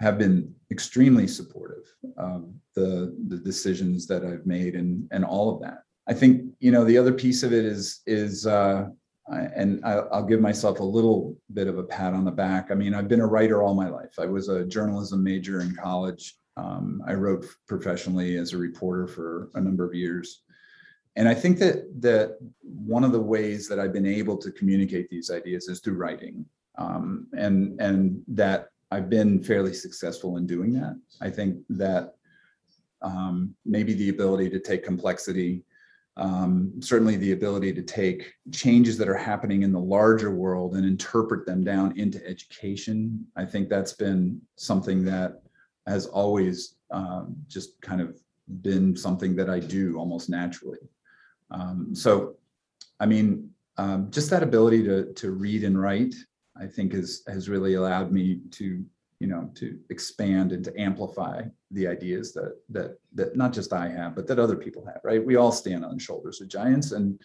[0.00, 1.84] have been extremely supportive
[2.16, 5.84] of the the decisions that I've made and and all of that.
[6.08, 8.88] I think you know the other piece of it is is uh,
[9.32, 12.70] and I'll give myself a little bit of a pat on the back.
[12.70, 14.18] I mean, I've been a writer all my life.
[14.18, 16.36] I was a journalism major in college.
[16.56, 20.42] Um, I wrote professionally as a reporter for a number of years,
[21.16, 25.08] and I think that that one of the ways that I've been able to communicate
[25.08, 26.44] these ideas is through writing,
[26.76, 31.00] um, and and that I've been fairly successful in doing that.
[31.22, 32.16] I think that
[33.00, 35.64] um, maybe the ability to take complexity
[36.16, 40.84] um, certainly the ability to take changes that are happening in the larger world and
[40.84, 43.26] interpret them down into education.
[43.36, 45.42] I think that's been something that
[45.86, 48.20] has always um, just kind of
[48.60, 50.78] been something that I do almost naturally.
[51.50, 52.36] Um, so,
[53.00, 56.14] I mean, um, just that ability to to read and write,
[56.60, 58.84] I think, has has really allowed me to
[59.22, 63.86] you know to expand and to amplify the ideas that that that not just i
[63.88, 65.24] have but that other people have right?
[65.24, 67.20] We all stand on the shoulders of giants and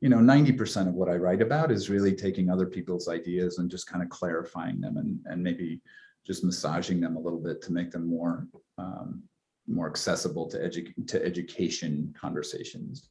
[0.00, 3.68] you know 90% of what i write about is really taking other people's ideas and
[3.68, 5.80] just kind of clarifying them and and maybe
[6.24, 8.46] just massaging them a little bit to make them more
[8.78, 9.22] um,
[9.66, 13.10] more accessible to edu- to education conversations.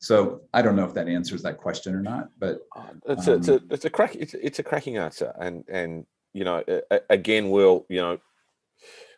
[0.00, 3.34] So I don't know if that answers that question or not, but uh, it's, um,
[3.34, 6.06] a, it's a it's a crack it's, it's a cracking answer, and and
[6.38, 6.62] you know
[7.10, 8.18] again we'll you know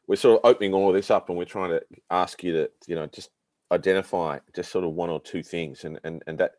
[0.09, 2.71] we're sort of opening all of this up, and we're trying to ask you to
[2.87, 3.31] you know just
[3.71, 6.53] identify just sort of one or two things, and and and that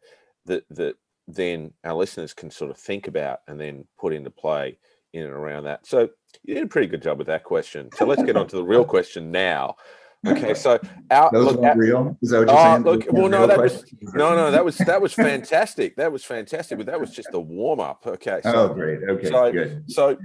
[0.45, 0.95] that that
[1.27, 4.77] then our listeners can sort of think about and then put into play
[5.13, 5.85] in and around that.
[5.85, 6.09] So
[6.43, 7.89] you did a pretty good job with that question.
[7.97, 9.75] So let's get on to the real question now.
[10.25, 12.17] Okay, so our Those look, real.
[12.21, 12.83] Is that what you're uh, saying?
[12.83, 15.95] Look, well, no, that was no, no, that was that was fantastic.
[15.95, 18.03] That was fantastic, but that was just a warm up.
[18.05, 18.39] Okay.
[18.43, 18.99] So, oh, great.
[19.03, 19.29] Okay.
[19.29, 19.83] So, good.
[19.91, 20.17] So,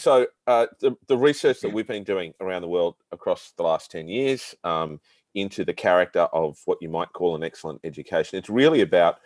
[0.00, 3.90] so uh, the the research that we've been doing around the world across the last
[3.90, 5.00] ten years um,
[5.34, 8.38] into the character of what you might call an excellent education.
[8.38, 9.18] It's really about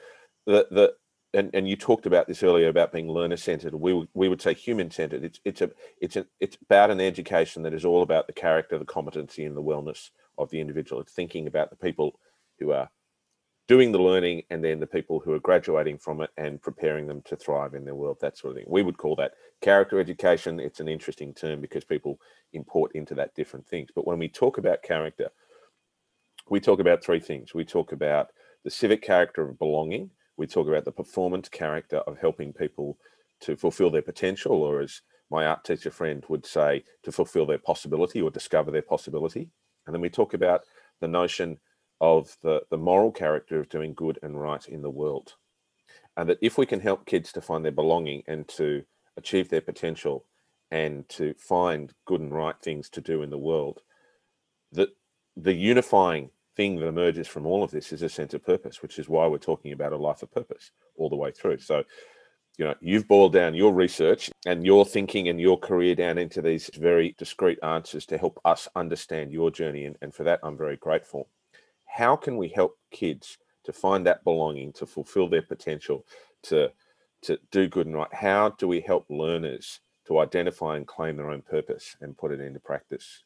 [0.46, 0.94] the the
[1.34, 3.74] and, and you talked about this earlier about being learner centered.
[3.74, 5.24] We we would say human centered.
[5.24, 5.70] It's it's a
[6.00, 9.56] it's a it's about an education that is all about the character, the competency, and
[9.56, 11.00] the wellness of the individual.
[11.00, 12.18] It's thinking about the people
[12.58, 12.88] who are
[13.66, 17.22] doing the learning and then the people who are graduating from it and preparing them
[17.22, 18.18] to thrive in their world.
[18.20, 18.66] That sort of thing.
[18.68, 20.60] We would call that character education.
[20.60, 22.20] It's an interesting term because people
[22.52, 23.90] import into that different things.
[23.94, 25.30] But when we talk about character,
[26.50, 27.54] we talk about three things.
[27.54, 28.30] We talk about
[28.64, 32.98] the civic character of belonging we talk about the performance character of helping people
[33.40, 37.58] to fulfill their potential, or as my art teacher friend would say, to fulfill their
[37.58, 39.50] possibility or discover their possibility.
[39.86, 40.62] And then we talk about
[41.00, 41.58] the notion
[42.04, 45.34] of the, the moral character of doing good and right in the world.
[46.18, 48.84] And that if we can help kids to find their belonging and to
[49.16, 50.26] achieve their potential
[50.70, 53.80] and to find good and right things to do in the world,
[54.72, 54.90] that
[55.36, 58.98] the unifying thing that emerges from all of this is a sense of purpose, which
[58.98, 61.58] is why we're talking about a life of purpose all the way through.
[61.58, 61.84] So,
[62.58, 66.42] you know, you've boiled down your research and your thinking and your career down into
[66.42, 69.86] these very discrete answers to help us understand your journey.
[69.86, 71.30] And, and for that, I'm very grateful.
[71.94, 76.06] How can we help kids to find that belonging, to fulfill their potential,
[76.44, 76.70] to
[77.22, 78.12] to do good and right?
[78.12, 82.40] How do we help learners to identify and claim their own purpose and put it
[82.40, 83.24] into practice?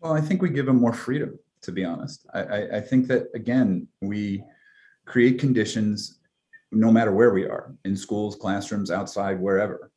[0.00, 2.26] Well, I think we give them more freedom to be honest.
[2.32, 4.44] I, I, I think that again, we
[5.04, 6.20] create conditions
[6.72, 9.90] no matter where we are in schools, classrooms, outside, wherever,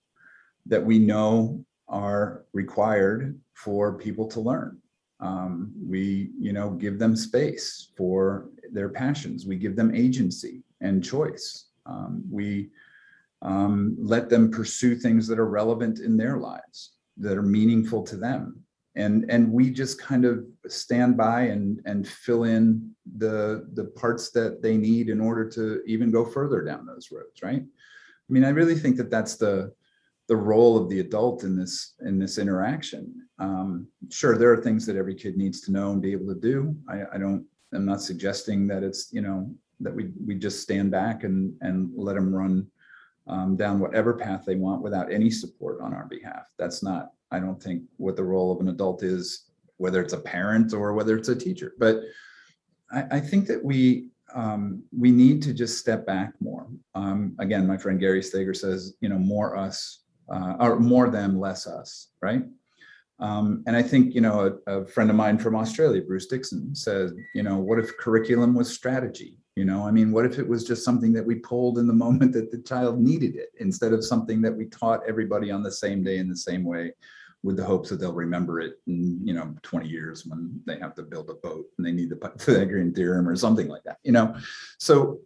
[0.65, 4.80] that we know are required for people to learn.
[5.20, 9.45] Um, we, you know, give them space for their passions.
[9.45, 11.67] We give them agency and choice.
[11.86, 12.70] Um, we
[13.41, 18.15] um, let them pursue things that are relevant in their lives, that are meaningful to
[18.15, 18.63] them
[18.95, 24.32] and and we just kind of stand by and and fill in the the parts
[24.32, 28.43] that they need in order to even go further down those roads right i mean
[28.43, 29.72] i really think that that's the
[30.28, 34.86] the role of the adult in this in this interaction um, sure there are things
[34.86, 37.86] that every kid needs to know and be able to do i, I don't i'm
[37.86, 42.16] not suggesting that it's you know that we we just stand back and and let
[42.16, 42.68] them run
[43.28, 47.40] um, down whatever path they want without any support on our behalf that's not I
[47.40, 49.46] don't think what the role of an adult is,
[49.78, 51.74] whether it's a parent or whether it's a teacher.
[51.78, 52.02] But
[52.92, 56.68] I, I think that we um, we need to just step back more.
[56.94, 61.40] Um, again, my friend Gary Stager says, you know, more us uh, or more them,
[61.40, 62.44] less us, right?
[63.20, 66.74] Um, and I think, you know, a, a, friend of mine from Australia, Bruce Dixon,
[66.74, 69.38] said, you know, what if curriculum was strategy?
[69.57, 71.93] You know, I mean, what if it was just something that we pulled in the
[72.05, 75.72] moment that the child needed it instead of something that we taught everybody on the
[75.72, 76.93] same day in the same way
[77.43, 80.93] with the hopes that they'll remember it in you know 20 years when they have
[80.95, 84.11] to build a boat and they need the Pythagorean theorem or something like that you
[84.11, 84.36] know
[84.78, 85.20] so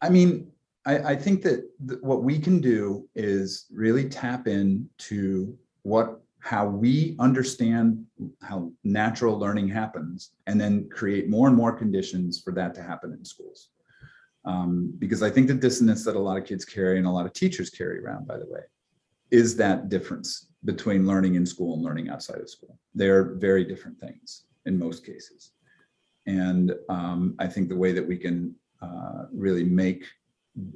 [0.00, 0.50] i mean
[0.86, 6.66] i, I think that th- what we can do is really tap into what how
[6.66, 8.04] we understand
[8.42, 13.12] how natural learning happens and then create more and more conditions for that to happen
[13.12, 13.70] in schools
[14.44, 17.26] um, because i think the dissonance that a lot of kids carry and a lot
[17.26, 18.60] of teachers carry around by the way
[19.30, 22.78] is that difference between learning in school and learning outside of school.
[22.94, 25.52] They're very different things in most cases.
[26.26, 30.04] And um, I think the way that we can uh, really make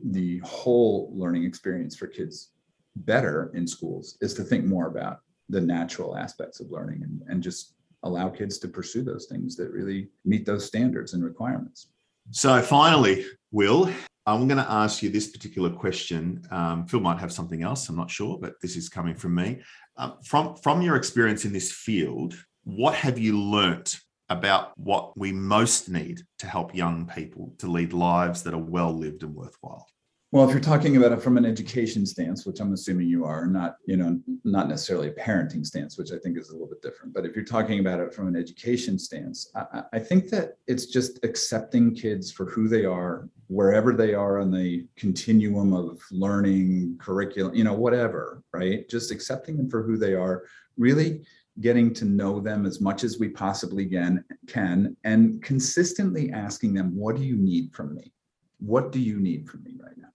[0.05, 2.51] the whole learning experience for kids
[2.97, 7.43] better in schools is to think more about the natural aspects of learning and, and
[7.43, 7.75] just
[8.05, 11.89] allow kids to pursue those things that really meet those standards and requirements.
[12.31, 13.91] So, finally, Will,
[14.27, 16.47] I'm going to ask you this particular question.
[16.51, 17.89] Um, Phil might have something else.
[17.89, 19.61] I'm not sure, but this is coming from me.
[19.97, 22.35] Um, from from your experience in this field,
[22.65, 27.93] what have you learnt about what we most need to help young people to lead
[27.93, 29.87] lives that are well lived and worthwhile?
[30.33, 33.47] Well, if you're talking about it from an education stance, which I'm assuming you are,
[33.47, 36.81] not you know not necessarily a parenting stance, which I think is a little bit
[36.81, 37.13] different.
[37.13, 40.87] But if you're talking about it from an education stance, I, I think that it's
[40.87, 46.97] just accepting kids for who they are, wherever they are on the continuum of learning,
[46.99, 48.89] curriculum, you know, whatever, right?
[48.89, 50.45] Just accepting them for who they are,
[50.79, 51.27] really
[51.61, 56.97] getting to know them as much as we possibly can, can and consistently asking them,
[56.97, 58.15] what do you need from me?
[58.61, 60.09] What do you need from me right now?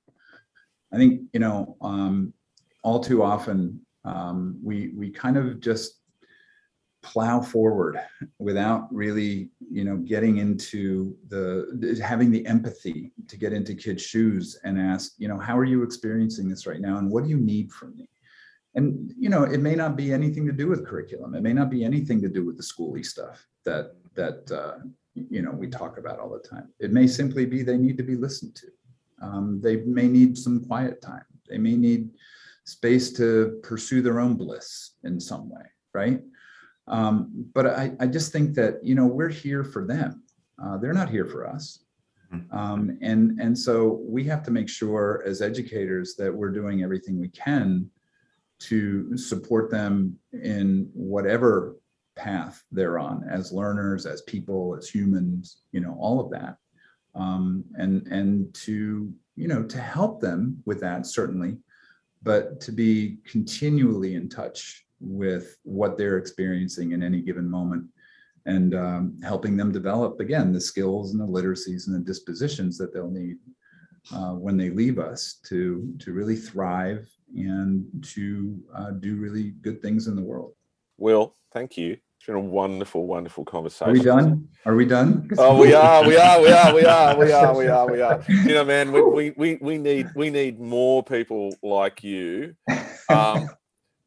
[0.97, 2.33] I think you know um,
[2.81, 5.99] all too often um, we we kind of just
[7.03, 8.01] plow forward
[8.39, 14.59] without really you know getting into the having the empathy to get into kids shoes
[14.63, 17.37] and ask you know how are you experiencing this right now and what do you
[17.37, 18.09] need from me?
[18.73, 21.35] And you know it may not be anything to do with curriculum.
[21.35, 24.79] It may not be anything to do with the schooly stuff that that uh,
[25.13, 26.69] you know we talk about all the time.
[26.79, 28.67] It may simply be they need to be listened to
[29.21, 31.25] um, they may need some quiet time.
[31.49, 32.09] They may need
[32.65, 35.63] space to pursue their own bliss in some way,
[35.93, 36.21] right?
[36.87, 40.23] Um, but I, I just think that you know we're here for them.
[40.61, 41.83] Uh, they're not here for us,
[42.33, 42.55] mm-hmm.
[42.55, 47.19] um, and and so we have to make sure as educators that we're doing everything
[47.19, 47.89] we can
[48.59, 51.75] to support them in whatever
[52.15, 56.57] path they're on as learners, as people, as humans, you know, all of that
[57.17, 61.57] um, and and to you know to help them with that certainly
[62.23, 67.85] but to be continually in touch with what they're experiencing in any given moment
[68.45, 72.93] and um, helping them develop again the skills and the literacies and the dispositions that
[72.93, 73.37] they'll need
[74.13, 79.81] uh, when they leave us to to really thrive and to uh, do really good
[79.81, 80.53] things in the world.
[80.97, 83.89] Will thank you it's been a wonderful, wonderful conversation.
[83.89, 84.47] Are we done?
[84.65, 85.29] Are we done?
[85.37, 86.05] Oh, we are.
[86.05, 86.41] We are.
[86.41, 86.73] We are.
[86.73, 87.17] We are.
[87.17, 87.55] We are.
[87.55, 87.91] We are.
[87.91, 88.23] We are.
[88.27, 92.55] You know, man, we we we need we need more people like you.
[93.09, 93.49] Um,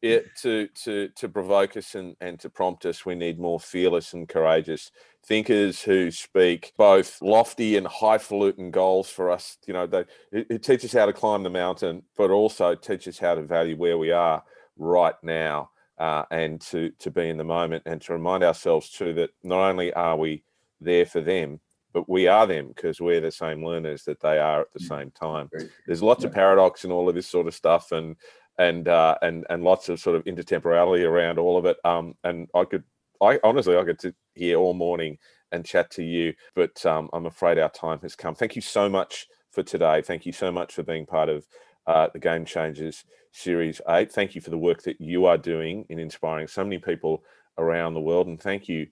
[0.01, 3.05] it to to to provoke us and, and to prompt us.
[3.05, 4.91] We need more fearless and courageous
[5.25, 9.57] thinkers who speak both lofty and highfalutin goals for us.
[9.65, 13.35] You know, they it, it teaches how to climb the mountain, but also teaches how
[13.35, 14.43] to value where we are
[14.77, 15.70] right now
[16.01, 19.69] uh, and to to be in the moment and to remind ourselves too that not
[19.69, 20.43] only are we
[20.81, 21.59] there for them
[21.93, 24.87] but we are them because we're the same learners that they are at the mm.
[24.87, 25.47] same time
[25.85, 26.29] there's lots yeah.
[26.29, 28.15] of paradox and all of this sort of stuff and
[28.57, 32.47] and uh, and and lots of sort of intertemporality around all of it um, and
[32.55, 32.83] i could
[33.21, 35.19] i honestly i could sit here all morning
[35.51, 38.89] and chat to you but um, i'm afraid our time has come thank you so
[38.89, 41.45] much for today thank you so much for being part of
[41.87, 44.11] uh, the Game Changers Series 8.
[44.11, 47.23] Thank you for the work that you are doing in inspiring so many people
[47.57, 48.27] around the world.
[48.27, 48.87] And thank you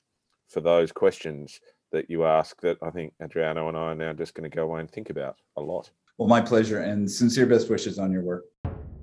[0.48, 1.60] for those questions
[1.92, 4.64] that you ask that I think Adriano and I are now just going to go
[4.64, 5.90] away and think about a lot.
[6.18, 8.46] Well, my pleasure and sincere best wishes on your work.